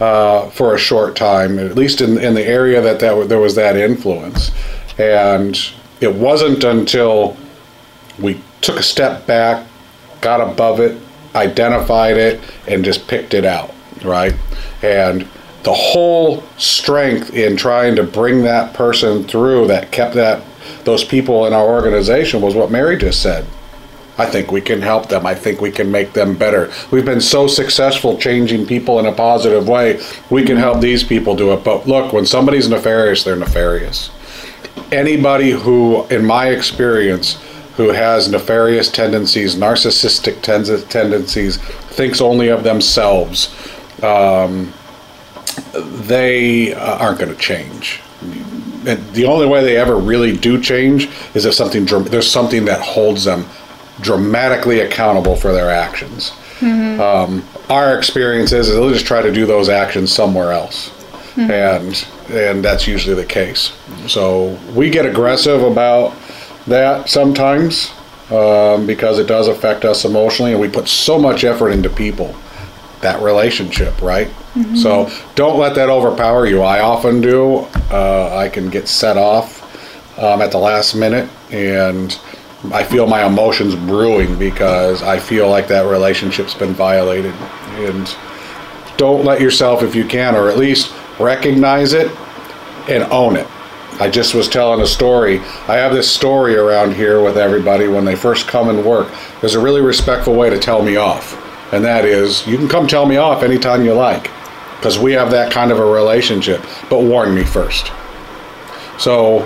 uh, 0.00 0.48
for 0.50 0.74
a 0.74 0.78
short 0.78 1.16
time, 1.16 1.58
at 1.58 1.74
least 1.74 2.00
in, 2.00 2.18
in 2.18 2.34
the 2.34 2.44
area 2.44 2.80
that, 2.80 3.00
that 3.00 3.28
there 3.28 3.40
was 3.40 3.54
that 3.56 3.76
influence. 3.76 4.50
And 4.98 5.58
it 6.00 6.14
wasn't 6.14 6.64
until 6.64 7.36
we 8.18 8.40
took 8.60 8.78
a 8.78 8.82
step 8.82 9.26
back, 9.26 9.66
got 10.20 10.40
above 10.40 10.80
it, 10.80 11.00
identified 11.34 12.16
it, 12.16 12.40
and 12.66 12.84
just 12.84 13.06
picked 13.08 13.34
it 13.34 13.44
out, 13.44 13.74
right? 14.04 14.34
And 14.82 15.28
the 15.62 15.72
whole 15.72 16.42
strength 16.58 17.34
in 17.34 17.56
trying 17.56 17.96
to 17.96 18.02
bring 18.02 18.42
that 18.42 18.74
person 18.74 19.24
through 19.24 19.68
that 19.68 19.92
kept 19.92 20.14
that 20.14 20.42
those 20.84 21.04
people 21.04 21.46
in 21.46 21.52
our 21.52 21.66
organization 21.66 22.40
was 22.40 22.54
what 22.54 22.70
Mary 22.70 22.96
just 22.96 23.22
said. 23.22 23.46
I 24.18 24.26
think 24.26 24.52
we 24.52 24.60
can 24.60 24.82
help 24.82 25.08
them. 25.08 25.24
I 25.24 25.34
think 25.34 25.60
we 25.60 25.70
can 25.70 25.90
make 25.90 26.12
them 26.12 26.36
better. 26.36 26.70
We've 26.90 27.04
been 27.04 27.20
so 27.20 27.46
successful 27.46 28.18
changing 28.18 28.66
people 28.66 28.98
in 28.98 29.06
a 29.06 29.12
positive 29.12 29.66
way. 29.68 30.04
We 30.30 30.44
can 30.44 30.56
help 30.58 30.80
these 30.80 31.02
people 31.02 31.34
do 31.34 31.52
it. 31.52 31.64
But 31.64 31.88
look, 31.88 32.12
when 32.12 32.26
somebody's 32.26 32.68
nefarious, 32.68 33.24
they're 33.24 33.36
nefarious. 33.36 34.10
Anybody 34.90 35.50
who, 35.50 36.06
in 36.08 36.26
my 36.26 36.48
experience, 36.50 37.40
who 37.76 37.88
has 37.88 38.28
nefarious 38.28 38.90
tendencies, 38.90 39.56
narcissistic 39.56 40.42
ten- 40.42 40.64
tendencies, 40.88 41.56
thinks 41.56 42.20
only 42.20 42.48
of 42.48 42.64
themselves, 42.64 43.54
um, 44.02 44.72
they 45.72 46.74
uh, 46.74 46.98
aren't 46.98 47.18
going 47.18 47.32
to 47.32 47.38
change. 47.40 48.00
And 48.86 49.04
the 49.14 49.26
only 49.26 49.46
way 49.46 49.62
they 49.62 49.76
ever 49.76 49.96
really 49.96 50.36
do 50.36 50.60
change 50.60 51.08
is 51.34 51.44
if 51.44 51.54
something 51.54 51.84
there's 51.84 52.30
something 52.30 52.64
that 52.64 52.80
holds 52.80 53.24
them 53.24 53.46
dramatically 54.00 54.80
accountable 54.80 55.36
for 55.36 55.52
their 55.52 55.70
actions. 55.70 56.32
Um, 57.00 57.44
our 57.68 57.96
experience 57.98 58.52
is, 58.52 58.68
they'll 58.68 58.90
just 58.90 59.06
try 59.06 59.22
to 59.22 59.32
do 59.32 59.46
those 59.46 59.68
actions 59.68 60.12
somewhere 60.12 60.52
else, 60.52 60.90
and 61.50 62.06
and 62.30 62.64
that's 62.64 62.86
usually 62.86 63.14
the 63.16 63.24
case. 63.24 63.72
So 64.06 64.58
we 64.74 64.90
get 64.90 65.06
aggressive 65.06 65.62
about 65.62 66.14
that 66.66 67.08
sometimes 67.08 67.92
um, 68.30 68.86
because 68.86 69.18
it 69.18 69.26
does 69.26 69.48
affect 69.48 69.84
us 69.84 70.04
emotionally, 70.04 70.52
and 70.52 70.60
we 70.60 70.68
put 70.68 70.88
so 70.88 71.18
much 71.18 71.44
effort 71.44 71.70
into 71.70 71.90
people, 71.90 72.34
that 73.00 73.20
relationship, 73.22 74.00
right? 74.00 74.28
So 74.74 75.10
don't 75.34 75.58
let 75.58 75.74
that 75.76 75.88
overpower 75.88 76.46
you. 76.46 76.62
I 76.62 76.80
often 76.80 77.20
do. 77.20 77.66
Uh, 77.90 78.36
I 78.36 78.48
can 78.48 78.68
get 78.68 78.86
set 78.86 79.16
off 79.16 79.62
um, 80.18 80.42
at 80.42 80.50
the 80.50 80.58
last 80.58 80.94
minute, 80.94 81.28
and 81.50 82.18
I 82.70 82.84
feel 82.84 83.06
my 83.06 83.24
emotions 83.24 83.74
brewing 83.74 84.38
because 84.38 85.02
I 85.02 85.18
feel 85.18 85.48
like 85.48 85.68
that 85.68 85.86
relationship's 85.86 86.54
been 86.54 86.74
violated. 86.74 87.34
And 87.76 88.14
don't 88.98 89.24
let 89.24 89.40
yourself, 89.40 89.82
if 89.82 89.94
you 89.94 90.04
can, 90.04 90.34
or 90.34 90.50
at 90.50 90.58
least 90.58 90.92
recognize 91.18 91.94
it 91.94 92.14
and 92.90 93.04
own 93.04 93.36
it. 93.36 93.46
I 94.00 94.10
just 94.10 94.34
was 94.34 94.48
telling 94.48 94.82
a 94.82 94.86
story. 94.86 95.38
I 95.66 95.76
have 95.76 95.92
this 95.92 96.10
story 96.10 96.56
around 96.56 96.94
here 96.94 97.22
with 97.22 97.38
everybody 97.38 97.88
when 97.88 98.04
they 98.04 98.16
first 98.16 98.48
come 98.48 98.68
and 98.68 98.84
work. 98.84 99.10
There's 99.40 99.54
a 99.54 99.60
really 99.60 99.80
respectful 99.80 100.34
way 100.34 100.50
to 100.50 100.58
tell 100.58 100.82
me 100.82 100.96
off, 100.96 101.38
and 101.72 101.82
that 101.84 102.04
is 102.04 102.46
you 102.46 102.58
can 102.58 102.68
come 102.68 102.86
tell 102.86 103.06
me 103.06 103.16
off 103.16 103.42
anytime 103.42 103.84
you 103.84 103.94
like 103.94 104.30
because 104.82 104.98
we 104.98 105.12
have 105.12 105.30
that 105.30 105.52
kind 105.52 105.70
of 105.70 105.78
a 105.78 105.84
relationship, 105.84 106.60
but 106.90 107.04
warn 107.04 107.32
me 107.32 107.44
first. 107.44 107.92
So, 108.98 109.42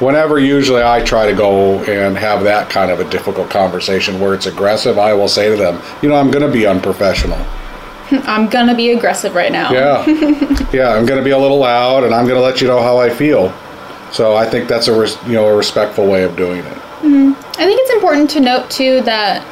whenever 0.00 0.40
usually 0.40 0.82
I 0.82 1.04
try 1.04 1.30
to 1.30 1.36
go 1.36 1.78
and 1.84 2.18
have 2.18 2.42
that 2.42 2.68
kind 2.68 2.90
of 2.90 2.98
a 2.98 3.08
difficult 3.08 3.48
conversation 3.48 4.18
where 4.18 4.34
it's 4.34 4.46
aggressive, 4.46 4.98
I 4.98 5.14
will 5.14 5.28
say 5.28 5.48
to 5.48 5.54
them, 5.54 5.80
you 6.02 6.08
know, 6.08 6.16
I'm 6.16 6.32
going 6.32 6.44
to 6.44 6.50
be 6.52 6.66
unprofessional. 6.66 7.38
I'm 8.10 8.48
gonna 8.50 8.74
be 8.74 8.90
aggressive 8.90 9.36
right 9.36 9.52
now. 9.52 9.70
Yeah. 9.70 10.04
yeah, 10.72 10.88
I'm 10.88 11.06
going 11.06 11.20
to 11.20 11.24
be 11.24 11.30
a 11.30 11.38
little 11.38 11.58
loud 11.58 12.02
and 12.02 12.12
I'm 12.12 12.24
going 12.24 12.36
to 12.36 12.42
let 12.42 12.60
you 12.60 12.66
know 12.66 12.82
how 12.82 12.98
I 12.98 13.08
feel. 13.08 13.54
So, 14.10 14.34
I 14.34 14.50
think 14.50 14.68
that's 14.68 14.88
a 14.88 14.98
res- 14.98 15.16
you 15.26 15.34
know, 15.34 15.46
a 15.46 15.56
respectful 15.56 16.08
way 16.08 16.24
of 16.24 16.34
doing 16.34 16.58
it. 16.58 16.78
Mm-hmm. 17.02 17.34
I 17.38 17.64
think 17.66 17.80
it's 17.82 17.92
important 17.92 18.30
to 18.30 18.40
note 18.40 18.68
too 18.68 19.00
that 19.02 19.46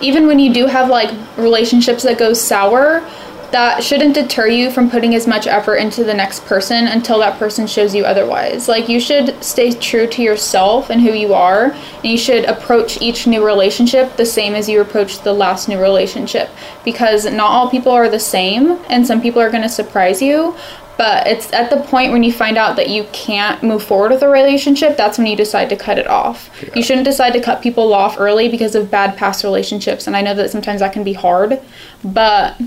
even 0.00 0.28
when 0.28 0.38
you 0.38 0.52
do 0.52 0.66
have 0.66 0.88
like 0.88 1.12
relationships 1.36 2.04
that 2.04 2.18
go 2.18 2.32
sour, 2.32 3.00
that 3.52 3.82
shouldn't 3.82 4.14
deter 4.14 4.48
you 4.48 4.70
from 4.70 4.90
putting 4.90 5.14
as 5.14 5.26
much 5.26 5.46
effort 5.46 5.76
into 5.76 6.04
the 6.04 6.14
next 6.14 6.44
person 6.44 6.86
until 6.86 7.18
that 7.20 7.38
person 7.38 7.66
shows 7.66 7.94
you 7.94 8.04
otherwise. 8.04 8.68
Like 8.68 8.88
you 8.88 9.00
should 9.00 9.42
stay 9.42 9.72
true 9.72 10.06
to 10.08 10.22
yourself 10.22 10.90
and 10.90 11.00
who 11.00 11.12
you 11.12 11.34
are, 11.34 11.72
and 11.72 12.04
you 12.04 12.18
should 12.18 12.44
approach 12.44 13.00
each 13.00 13.26
new 13.26 13.44
relationship 13.44 14.16
the 14.16 14.26
same 14.26 14.54
as 14.54 14.68
you 14.68 14.80
approached 14.80 15.24
the 15.24 15.32
last 15.32 15.68
new 15.68 15.80
relationship 15.80 16.50
because 16.84 17.24
not 17.24 17.50
all 17.50 17.70
people 17.70 17.92
are 17.92 18.08
the 18.08 18.20
same 18.20 18.78
and 18.88 19.06
some 19.06 19.20
people 19.20 19.40
are 19.40 19.50
going 19.50 19.62
to 19.62 19.68
surprise 19.68 20.20
you. 20.20 20.56
But 20.96 21.26
it's 21.26 21.52
at 21.52 21.68
the 21.68 21.76
point 21.76 22.12
when 22.12 22.22
you 22.22 22.32
find 22.32 22.56
out 22.56 22.76
that 22.76 22.88
you 22.88 23.06
can't 23.12 23.62
move 23.62 23.84
forward 23.84 24.12
with 24.12 24.22
a 24.22 24.28
relationship, 24.28 24.96
that's 24.96 25.18
when 25.18 25.26
you 25.26 25.36
decide 25.36 25.68
to 25.68 25.76
cut 25.76 25.98
it 25.98 26.06
off. 26.06 26.48
You 26.74 26.82
shouldn't 26.82 27.04
decide 27.04 27.32
to 27.34 27.40
cut 27.40 27.62
people 27.62 27.92
off 27.92 28.18
early 28.18 28.48
because 28.48 28.74
of 28.74 28.90
bad 28.90 29.16
past 29.16 29.44
relationships. 29.44 30.06
And 30.06 30.16
I 30.16 30.22
know 30.22 30.32
that 30.34 30.50
sometimes 30.50 30.80
that 30.80 30.94
can 30.94 31.04
be 31.04 31.12
hard, 31.12 31.60
but 32.02 32.58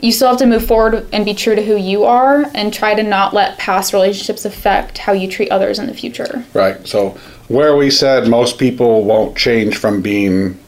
you 0.00 0.12
still 0.12 0.28
have 0.28 0.38
to 0.38 0.46
move 0.46 0.64
forward 0.64 1.06
and 1.12 1.24
be 1.24 1.34
true 1.34 1.54
to 1.54 1.62
who 1.62 1.76
you 1.76 2.04
are 2.04 2.44
and 2.54 2.72
try 2.72 2.94
to 2.94 3.02
not 3.02 3.34
let 3.34 3.58
past 3.58 3.92
relationships 3.92 4.44
affect 4.44 4.98
how 4.98 5.12
you 5.12 5.28
treat 5.28 5.50
others 5.50 5.78
in 5.78 5.86
the 5.86 5.94
future. 5.94 6.44
Right. 6.54 6.86
So, 6.86 7.18
where 7.48 7.76
we 7.76 7.90
said 7.90 8.28
most 8.28 8.58
people 8.58 9.04
won't 9.04 9.36
change 9.36 9.76
from 9.76 10.02
being 10.02 10.58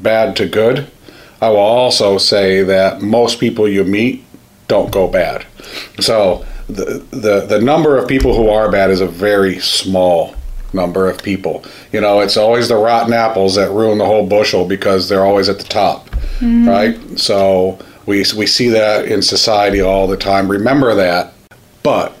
bad 0.00 0.36
to 0.36 0.48
good, 0.48 0.86
I 1.40 1.48
will 1.48 1.56
also 1.56 2.18
say 2.18 2.62
that 2.62 3.02
most 3.02 3.40
people 3.40 3.68
you 3.68 3.82
meet 3.82 4.24
don't 4.68 4.92
go 4.92 5.08
bad. 5.08 5.46
So, 5.98 6.44
the, 6.68 7.04
the, 7.10 7.46
the 7.46 7.60
number 7.60 7.98
of 7.98 8.06
people 8.08 8.36
who 8.36 8.48
are 8.48 8.70
bad 8.70 8.90
is 8.90 9.00
a 9.00 9.06
very 9.06 9.58
small 9.58 10.36
number 10.72 11.10
of 11.10 11.20
people. 11.20 11.64
You 11.92 12.00
know, 12.00 12.20
it's 12.20 12.36
always 12.36 12.68
the 12.68 12.76
rotten 12.76 13.12
apples 13.12 13.56
that 13.56 13.70
ruin 13.70 13.98
the 13.98 14.06
whole 14.06 14.26
bushel 14.26 14.66
because 14.66 15.08
they're 15.08 15.24
always 15.24 15.48
at 15.48 15.58
the 15.58 15.64
top, 15.64 16.08
mm-hmm. 16.38 16.68
right? 16.68 17.18
So, 17.18 17.80
we, 18.10 18.24
we 18.36 18.46
see 18.46 18.68
that 18.70 19.06
in 19.06 19.22
society 19.22 19.80
all 19.80 20.08
the 20.08 20.16
time. 20.16 20.50
Remember 20.50 20.96
that. 20.96 21.32
But 21.84 22.12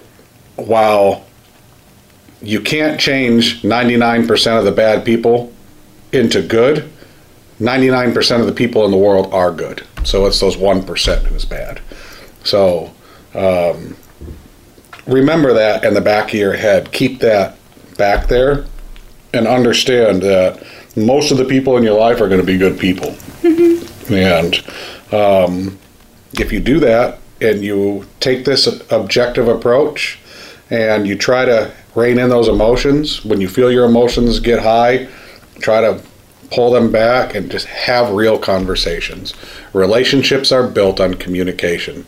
while 0.54 1.26
you 2.40 2.60
can't 2.60 3.00
change 3.00 3.62
99% 3.62 4.58
of 4.58 4.64
the 4.64 4.70
bad 4.70 5.04
people 5.04 5.52
into 6.12 6.42
good, 6.42 6.88
99% 7.58 8.40
of 8.40 8.46
the 8.46 8.52
people 8.52 8.84
in 8.84 8.92
the 8.92 8.96
world 8.96 9.34
are 9.34 9.50
good. 9.50 9.84
So 10.04 10.26
it's 10.26 10.38
those 10.38 10.56
1% 10.56 11.22
who's 11.24 11.44
bad. 11.44 11.80
So 12.44 12.94
um, 13.34 13.96
remember 15.08 15.52
that 15.54 15.84
in 15.84 15.92
the 15.92 16.00
back 16.00 16.28
of 16.28 16.34
your 16.34 16.54
head. 16.54 16.92
Keep 16.92 17.18
that 17.18 17.56
back 17.98 18.28
there 18.28 18.64
and 19.34 19.48
understand 19.48 20.22
that 20.22 20.64
most 20.96 21.32
of 21.32 21.36
the 21.36 21.44
people 21.44 21.76
in 21.76 21.82
your 21.82 21.98
life 21.98 22.20
are 22.20 22.28
going 22.28 22.40
to 22.40 22.46
be 22.46 22.56
good 22.56 22.78
people. 22.78 23.16
And 24.10 24.56
um, 25.12 25.78
if 26.34 26.52
you 26.52 26.60
do 26.60 26.80
that 26.80 27.18
and 27.40 27.62
you 27.62 28.06
take 28.20 28.44
this 28.44 28.66
objective 28.90 29.48
approach 29.48 30.18
and 30.70 31.06
you 31.06 31.16
try 31.16 31.44
to 31.44 31.72
rein 31.94 32.18
in 32.18 32.28
those 32.28 32.48
emotions, 32.48 33.24
when 33.24 33.40
you 33.40 33.48
feel 33.48 33.70
your 33.70 33.86
emotions 33.86 34.38
get 34.40 34.62
high, 34.62 35.08
try 35.60 35.80
to 35.80 36.00
pull 36.50 36.70
them 36.70 36.90
back 36.90 37.34
and 37.34 37.50
just 37.50 37.66
have 37.66 38.10
real 38.10 38.38
conversations. 38.38 39.34
Relationships 39.72 40.52
are 40.52 40.66
built 40.66 41.00
on 41.00 41.14
communication 41.14 42.04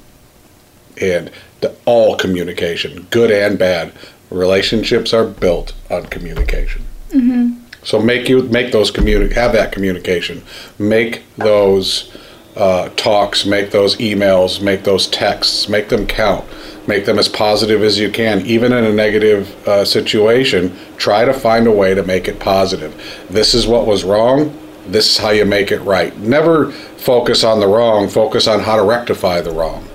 and 1.01 1.31
the, 1.61 1.75
all 1.85 2.17
communication, 2.17 3.07
good 3.11 3.31
and 3.31 3.59
bad. 3.59 3.93
Relationships 4.31 5.13
are 5.13 5.27
built 5.27 5.75
on 5.91 6.07
communication. 6.07 6.83
Mm-hmm. 7.11 7.59
So 7.85 8.01
make 8.01 8.29
you 8.29 8.43
make 8.45 8.73
those 8.73 8.91
communi- 8.91 9.33
have 9.33 9.53
that 9.53 9.73
communication. 9.73 10.43
Make 10.79 11.23
those 11.37 12.17
uh, 12.57 12.89
talks, 12.91 13.47
make 13.47 13.71
those 13.71 13.97
emails, 13.97 14.61
make 14.61 14.85
those 14.85 15.07
texts, 15.07 15.69
make 15.69 15.89
them 15.89 16.07
count. 16.07 16.45
Make 16.87 17.07
them 17.07 17.19
as 17.19 17.29
positive 17.29 17.83
as 17.83 17.99
you 17.99 18.11
can, 18.11 18.45
even 18.45 18.73
in 18.73 18.85
a 18.85 18.93
negative 18.93 19.69
uh, 19.69 19.85
situation. 19.85 20.77
Try 20.97 21.25
to 21.25 21.33
find 21.33 21.69
a 21.69 21.71
way 21.71 21.95
to 21.95 22.03
make 22.03 22.27
it 22.27 22.41
positive. 22.41 22.93
This 23.31 23.55
is 23.55 23.69
what 23.69 23.87
was 23.87 24.03
wrong. 24.03 24.59
This 24.89 25.11
is 25.11 25.19
how 25.19 25.31
you 25.31 25.45
make 25.45 25.71
it 25.71 25.79
right. 25.81 26.17
Never 26.19 26.73
focus 26.73 27.45
on 27.45 27.61
the 27.61 27.69
wrong. 27.69 28.09
Focus 28.09 28.49
on 28.49 28.59
how 28.61 28.77
to 28.77 28.83
rectify 28.83 29.41
the 29.41 29.53
wrong. 29.53 29.89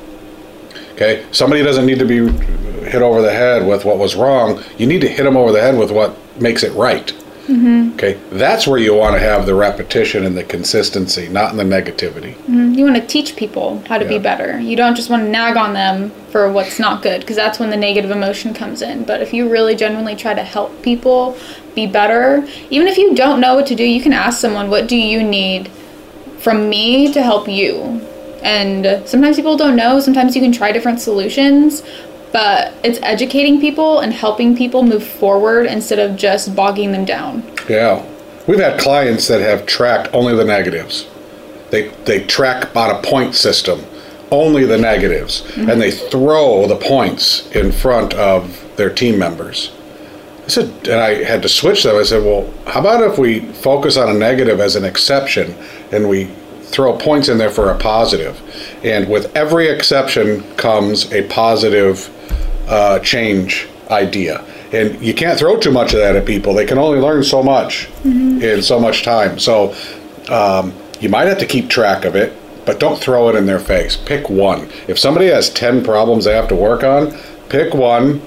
Okay, 0.93 1.25
somebody 1.31 1.61
doesn't 1.61 1.85
need 1.85 1.99
to 1.99 2.05
be 2.05 2.25
hit 2.87 3.01
over 3.01 3.21
the 3.21 3.33
head 3.33 3.67
with 3.67 3.83
what 3.83 3.97
was 3.97 4.15
wrong. 4.15 4.63
You 4.77 4.87
need 4.87 5.01
to 5.01 5.09
hit 5.09 5.23
them 5.23 5.35
over 5.35 5.51
the 5.51 5.61
head 5.61 5.77
with 5.77 5.91
what 5.91 6.15
makes 6.39 6.63
it 6.63 6.71
right. 6.73 7.13
Mm-hmm. 7.47 7.93
Okay, 7.93 8.19
that's 8.29 8.67
where 8.67 8.77
you 8.77 8.93
want 8.93 9.15
to 9.15 9.19
have 9.19 9.45
the 9.45 9.55
repetition 9.55 10.25
and 10.25 10.37
the 10.37 10.43
consistency, 10.43 11.29
not 11.29 11.51
in 11.51 11.57
the 11.57 11.63
negativity. 11.63 12.33
Mm-hmm. 12.33 12.73
You 12.73 12.83
want 12.83 12.97
to 12.97 13.07
teach 13.07 13.37
people 13.37 13.81
how 13.87 13.97
to 13.97 14.05
be 14.05 14.19
better. 14.19 14.59
You 14.59 14.75
don't 14.75 14.95
just 14.95 15.09
want 15.09 15.23
to 15.23 15.29
nag 15.29 15.55
on 15.55 15.73
them 15.73 16.11
for 16.29 16.51
what's 16.51 16.77
not 16.77 17.01
good 17.01 17.21
because 17.21 17.37
that's 17.37 17.57
when 17.57 17.69
the 17.69 17.77
negative 17.77 18.11
emotion 18.11 18.53
comes 18.53 18.81
in. 18.81 19.05
But 19.05 19.21
if 19.21 19.33
you 19.33 19.49
really 19.49 19.75
genuinely 19.75 20.15
try 20.15 20.33
to 20.33 20.43
help 20.43 20.81
people 20.81 21.37
be 21.73 21.87
better, 21.87 22.45
even 22.69 22.87
if 22.87 22.97
you 22.97 23.15
don't 23.15 23.39
know 23.39 23.55
what 23.55 23.67
to 23.67 23.75
do, 23.75 23.83
you 23.83 24.01
can 24.01 24.13
ask 24.13 24.41
someone, 24.41 24.69
What 24.69 24.87
do 24.87 24.97
you 24.97 25.23
need 25.23 25.69
from 26.39 26.69
me 26.69 27.13
to 27.13 27.23
help 27.23 27.47
you? 27.47 28.01
And 28.43 29.07
sometimes 29.07 29.37
people 29.37 29.57
don't 29.57 29.75
know, 29.75 29.99
sometimes 29.99 30.35
you 30.35 30.41
can 30.41 30.51
try 30.51 30.71
different 30.71 31.01
solutions. 31.01 31.81
But 32.31 32.73
it's 32.83 32.99
educating 33.01 33.59
people 33.59 33.99
and 33.99 34.13
helping 34.13 34.55
people 34.55 34.83
move 34.83 35.05
forward 35.05 35.65
instead 35.65 35.99
of 35.99 36.17
just 36.17 36.55
bogging 36.55 36.91
them 36.91 37.05
down. 37.05 37.43
Yeah, 37.69 38.05
we've 38.47 38.59
had 38.59 38.79
clients 38.79 39.27
that 39.27 39.41
have 39.41 39.65
tracked 39.65 40.13
only 40.13 40.35
the 40.35 40.45
negatives. 40.45 41.07
They 41.69 41.89
they 42.05 42.23
track 42.25 42.75
on 42.75 42.95
a 42.95 43.01
point 43.01 43.35
system, 43.35 43.83
only 44.31 44.65
the 44.65 44.77
negatives, 44.77 45.41
mm-hmm. 45.41 45.69
and 45.69 45.81
they 45.81 45.91
throw 45.91 46.67
the 46.67 46.75
points 46.75 47.49
in 47.51 47.71
front 47.71 48.13
of 48.13 48.63
their 48.75 48.89
team 48.89 49.17
members. 49.17 49.71
I 50.45 50.49
said, 50.49 50.87
and 50.87 50.99
I 51.01 51.23
had 51.23 51.41
to 51.41 51.49
switch 51.49 51.83
them. 51.83 51.97
I 51.97 52.03
said, 52.03 52.23
well, 52.23 52.49
how 52.67 52.79
about 52.79 53.03
if 53.03 53.17
we 53.17 53.41
focus 53.41 53.97
on 53.97 54.07
a 54.09 54.17
negative 54.17 54.61
as 54.61 54.77
an 54.77 54.85
exception, 54.85 55.55
and 55.91 56.07
we 56.07 56.25
throw 56.61 56.97
points 56.97 57.27
in 57.27 57.37
there 57.37 57.49
for 57.49 57.69
a 57.69 57.77
positive, 57.77 58.41
and 58.83 59.09
with 59.09 59.35
every 59.35 59.67
exception 59.67 60.43
comes 60.55 61.11
a 61.11 61.27
positive 61.27 62.09
uh, 62.67 62.99
change 62.99 63.67
idea. 63.89 64.43
And 64.73 65.01
you 65.01 65.13
can't 65.13 65.39
throw 65.39 65.57
too 65.57 65.71
much 65.71 65.93
of 65.93 65.99
that 65.99 66.15
at 66.15 66.25
people. 66.25 66.53
They 66.53 66.65
can 66.65 66.77
only 66.77 66.99
learn 66.99 67.23
so 67.23 67.41
much 67.41 67.89
in 68.43 68.61
so 68.61 68.79
much 68.79 69.03
time. 69.03 69.39
So 69.39 69.73
um, 70.29 70.73
you 70.99 71.09
might 71.09 71.27
have 71.27 71.39
to 71.39 71.45
keep 71.45 71.69
track 71.69 72.03
of 72.05 72.15
it, 72.15 72.33
but 72.65 72.79
don't 72.79 72.99
throw 72.99 73.29
it 73.29 73.35
in 73.35 73.45
their 73.45 73.59
face. 73.59 73.95
Pick 73.95 74.29
one. 74.29 74.69
If 74.87 74.99
somebody 74.99 75.27
has 75.27 75.49
10 75.49 75.83
problems 75.83 76.25
they 76.25 76.33
have 76.33 76.49
to 76.49 76.55
work 76.55 76.83
on, 76.83 77.17
pick 77.49 77.73
one, 77.73 78.21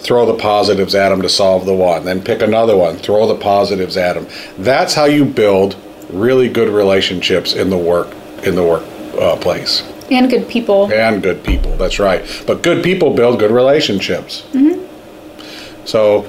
throw 0.00 0.26
the 0.26 0.36
positives 0.36 0.94
at 0.94 1.10
them 1.10 1.22
to 1.22 1.28
solve 1.28 1.66
the 1.66 1.74
one. 1.74 2.04
Then 2.04 2.22
pick 2.22 2.42
another 2.42 2.76
one, 2.76 2.96
throw 2.96 3.26
the 3.26 3.36
positives 3.36 3.96
at 3.96 4.14
them. 4.14 4.26
That's 4.58 4.94
how 4.94 5.04
you 5.06 5.24
build 5.24 5.76
really 6.10 6.48
good 6.48 6.68
relationships 6.68 7.54
in 7.54 7.70
the 7.70 7.78
work 7.78 8.08
in 8.42 8.54
the 8.54 8.64
workplace. 8.64 9.82
Uh, 9.82 9.99
and 10.10 10.30
good 10.30 10.48
people. 10.48 10.92
And 10.92 11.22
good 11.22 11.44
people, 11.44 11.76
that's 11.76 11.98
right. 11.98 12.24
But 12.46 12.62
good 12.62 12.82
people 12.82 13.14
build 13.14 13.38
good 13.38 13.50
relationships. 13.50 14.42
Mm-hmm. 14.52 15.86
So, 15.86 16.28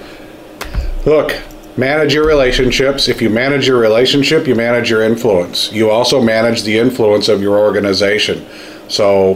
look, 1.06 1.40
manage 1.78 2.14
your 2.14 2.26
relationships. 2.26 3.08
If 3.08 3.22
you 3.22 3.30
manage 3.30 3.68
your 3.68 3.80
relationship, 3.80 4.48
you 4.48 4.56
manage 4.56 4.90
your 4.90 5.02
influence. 5.02 5.72
You 5.72 5.90
also 5.90 6.22
manage 6.22 6.64
the 6.64 6.78
influence 6.78 7.28
of 7.28 7.42
your 7.42 7.58
organization. 7.58 8.46
So, 8.88 9.36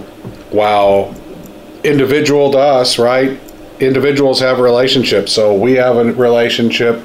while 0.51 1.15
individual 1.83 2.51
to 2.51 2.59
us, 2.59 2.97
right? 2.97 3.39
Individuals 3.79 4.39
have 4.39 4.59
relationships. 4.59 5.31
So, 5.31 5.53
we 5.53 5.73
have 5.73 5.97
a 5.97 6.13
relationship. 6.13 7.03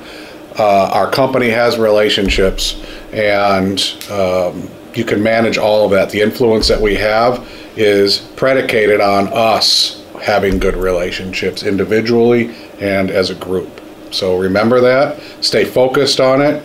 Uh, 0.59 0.91
our 0.93 1.11
company 1.11 1.49
has 1.49 1.79
relationships, 1.79 2.81
and 3.13 3.81
um, 4.11 4.69
you 4.95 5.05
can 5.05 5.23
manage 5.23 5.59
all 5.59 5.85
of 5.85 5.91
that. 5.93 6.11
The 6.11 6.21
influence 6.21 6.69
that 6.69 6.81
we 6.81 6.95
have 6.97 7.49
is 7.77 8.19
predicated 8.37 9.01
on 9.01 9.29
us 9.29 10.05
having 10.23 10.59
good 10.59 10.77
relationships 10.77 11.63
individually 11.63 12.55
and 12.81 13.11
as 13.11 13.31
a 13.31 13.35
group. 13.35 13.81
So 14.11 14.39
remember 14.39 14.81
that, 14.81 15.21
stay 15.41 15.65
focused 15.65 16.21
on 16.21 16.43
it. 16.43 16.63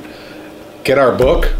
Get 0.83 0.97
our 0.97 1.15
book. 1.15 1.53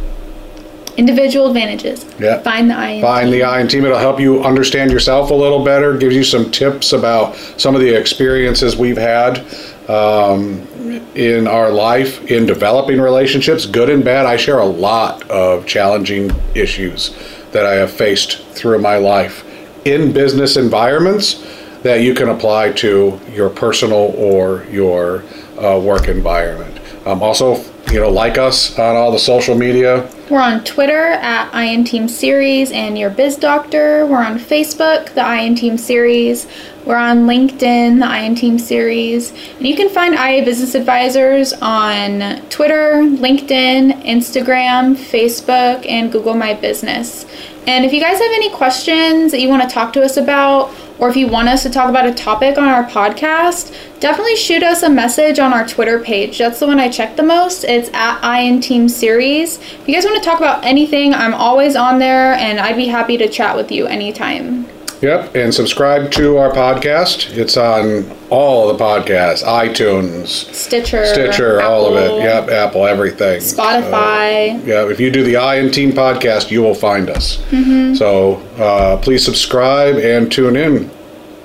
Individual 0.98 1.48
advantages. 1.48 2.06
Yeah. 2.20 2.40
Find 2.42 2.70
the 2.70 2.76
I 2.76 2.90
in 2.92 3.02
Find 3.02 3.26
team. 3.30 3.40
the 3.40 3.44
I 3.44 3.62
in 3.62 3.68
team. 3.68 3.86
It'll 3.86 3.98
help 3.98 4.20
you 4.20 4.44
understand 4.44 4.92
yourself 4.92 5.30
a 5.30 5.34
little 5.34 5.64
better, 5.64 5.98
gives 5.98 6.16
you 6.16 6.24
some 6.24 6.52
tips 6.52 6.94
about 6.94 7.36
some 7.58 7.76
of 7.76 7.82
the 7.82 7.90
experiences 7.94 8.78
we've 8.78 8.98
had 8.98 9.46
um, 9.90 10.68
in 11.16 11.48
our 11.48 11.72
life 11.72 12.26
in 12.32 12.46
developing 12.46 13.00
relationships, 13.00 13.66
good 13.66 13.90
and 13.90 14.04
bad. 14.04 14.26
I 14.26 14.38
share 14.38 14.60
a 14.60 14.66
lot 14.66 15.30
of 15.30 15.66
challenging 15.66 16.32
issues 16.54 17.16
that 17.52 17.66
I 17.66 17.74
have 17.76 17.92
faced 17.92 18.44
through 18.48 18.80
my 18.80 18.98
life 18.98 19.46
in 19.86 20.12
business 20.12 20.58
environments 20.58 21.44
that 21.84 22.02
you 22.02 22.16
can 22.16 22.30
apply 22.30 22.72
to 22.72 23.20
your 23.32 23.50
personal 23.50 24.14
or 24.18 24.66
your 24.72 25.24
uh, 25.60 25.80
work 25.80 26.08
environment. 26.08 26.80
Um, 27.06 27.22
also, 27.22 27.64
you 27.92 28.00
know, 28.00 28.10
like 28.10 28.40
us 28.40 28.78
on 28.80 28.96
all 28.96 29.12
the 29.12 29.20
social 29.20 29.56
media. 29.56 30.10
We're 30.30 30.42
on 30.42 30.64
Twitter 30.64 31.12
at 31.12 31.54
IN 31.54 31.84
Team 31.84 32.08
Series 32.08 32.72
and 32.72 32.98
Your 32.98 33.12
Biz 33.12 33.38
Doctor. 33.38 34.08
We're 34.08 34.24
on 34.24 34.40
Facebook, 34.40 35.14
the 35.14 35.34
IN 35.40 35.54
Team 35.54 35.78
Series. 35.78 36.48
We're 36.86 36.98
on 36.98 37.26
LinkedIn, 37.26 38.00
the 38.00 38.26
IN 38.26 38.36
Team 38.36 38.60
Series. 38.60 39.32
And 39.58 39.68
you 39.68 39.76
can 39.76 39.90
find 39.90 40.14
IA 40.14 40.46
Business 40.46 40.76
Advisors 40.76 41.52
on 41.54 42.42
Twitter, 42.50 43.02
LinkedIn, 43.02 44.04
Instagram, 44.04 44.96
Facebook, 44.96 45.84
and 45.90 46.12
Google 46.12 46.36
My 46.36 46.54
Business. 46.54 47.26
And 47.66 47.86
if 47.86 47.92
you 47.92 48.00
guys 48.00 48.20
have 48.20 48.32
any 48.34 48.52
questions 48.52 49.32
that 49.32 49.42
you 49.42 49.50
want 49.50 49.64
to 49.64 49.68
talk 49.68 49.94
to 49.94 50.04
us 50.04 50.18
about, 50.18 50.72
or 51.00 51.10
if 51.10 51.16
you 51.16 51.28
want 51.28 51.50
us 51.50 51.64
to 51.64 51.72
talk 51.72 51.90
about 51.90 52.06
a 52.06 52.14
topic 52.14 52.60
on 52.60 52.68
our 52.68 52.84
podcast, 52.84 53.76
definitely 54.00 54.36
shoot 54.36 54.62
us 54.62 54.84
a 54.84 54.90
message 54.90 55.40
on 55.40 55.54
our 55.54 55.68
Twitter 55.68 56.00
page. 56.00 56.38
That's 56.38 56.60
the 56.60 56.68
one 56.68 56.80
I 56.80 56.90
check 56.90 57.16
the 57.16 57.24
most. 57.24 57.64
It's 57.64 57.90
at 57.94 58.22
IN 58.40 58.62
Team 58.62 58.88
Series. 58.88 59.58
If 59.58 59.88
you 59.88 59.96
guys 59.96 60.06
want 60.06 60.22
to 60.22 60.30
talk 60.30 60.38
about 60.38 60.64
anything, 60.64 61.16
I'm 61.16 61.34
always 61.34 61.76
on 61.76 61.98
there 61.98 62.34
and 62.36 62.60
I'd 62.60 62.78
be 62.78 62.88
happy 62.88 63.18
to 63.18 63.28
chat 63.28 63.56
with 63.56 63.72
you 63.72 63.88
anytime. 63.88 64.68
Yep, 65.02 65.36
and 65.36 65.54
subscribe 65.54 66.12
to 66.12 66.38
our 66.38 66.52
podcast. 66.52 67.36
It's 67.38 67.58
on 67.58 68.10
all 68.30 68.72
the 68.74 68.82
podcasts, 68.82 69.44
iTunes, 69.44 70.28
Stitcher, 70.54 71.06
Stitcher, 71.06 71.62
all 71.62 71.86
of 71.86 71.96
it. 71.96 72.24
Yep, 72.24 72.50
Apple, 72.50 72.86
everything. 72.86 73.40
Spotify. 73.40 74.56
Uh, 74.56 74.66
yeah, 74.66 74.90
if 74.90 75.00
you 75.00 75.12
do 75.12 75.24
the 75.24 75.38
I 75.38 75.56
in 75.56 75.72
Team 75.72 75.92
podcast, 75.92 76.50
you 76.50 76.62
will 76.62 76.76
find 76.76 77.10
us. 77.10 77.38
Mm-hmm. 77.50 77.96
So 77.96 78.36
uh, 78.58 78.98
please 78.98 79.24
subscribe 79.24 79.98
and 79.98 80.32
tune 80.32 80.56
in. 80.56 80.90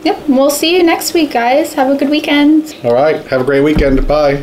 Yep, 0.05 0.29
we'll 0.29 0.51
see 0.51 0.77
you 0.77 0.83
next 0.83 1.13
week, 1.13 1.33
guys. 1.33 1.75
Have 1.75 1.91
a 1.91 1.97
good 1.97 2.09
weekend. 2.09 2.77
All 2.85 2.95
right, 2.95 3.25
have 3.27 3.43
a 3.43 3.45
great 3.45 3.63
weekend. 3.63 4.07
Bye. 4.07 4.43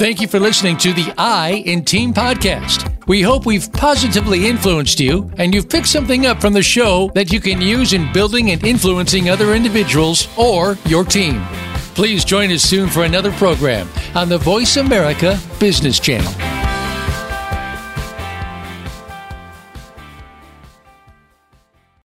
Thank 0.00 0.22
you 0.22 0.28
for 0.28 0.40
listening 0.40 0.78
to 0.78 0.94
the 0.94 1.12
I 1.18 1.62
in 1.66 1.84
Team 1.84 2.14
podcast. 2.14 3.06
We 3.06 3.20
hope 3.20 3.44
we've 3.44 3.70
positively 3.70 4.46
influenced 4.46 4.98
you 4.98 5.30
and 5.36 5.52
you've 5.52 5.68
picked 5.68 5.88
something 5.88 6.24
up 6.24 6.40
from 6.40 6.54
the 6.54 6.62
show 6.62 7.10
that 7.14 7.30
you 7.30 7.38
can 7.38 7.60
use 7.60 7.92
in 7.92 8.10
building 8.10 8.50
and 8.50 8.64
influencing 8.64 9.28
other 9.28 9.52
individuals 9.52 10.26
or 10.38 10.78
your 10.86 11.04
team. 11.04 11.44
Please 11.94 12.24
join 12.24 12.50
us 12.50 12.62
soon 12.62 12.88
for 12.88 13.04
another 13.04 13.30
program 13.32 13.90
on 14.14 14.30
the 14.30 14.38
Voice 14.38 14.78
America 14.78 15.38
Business 15.58 16.00
Channel. 16.00 16.59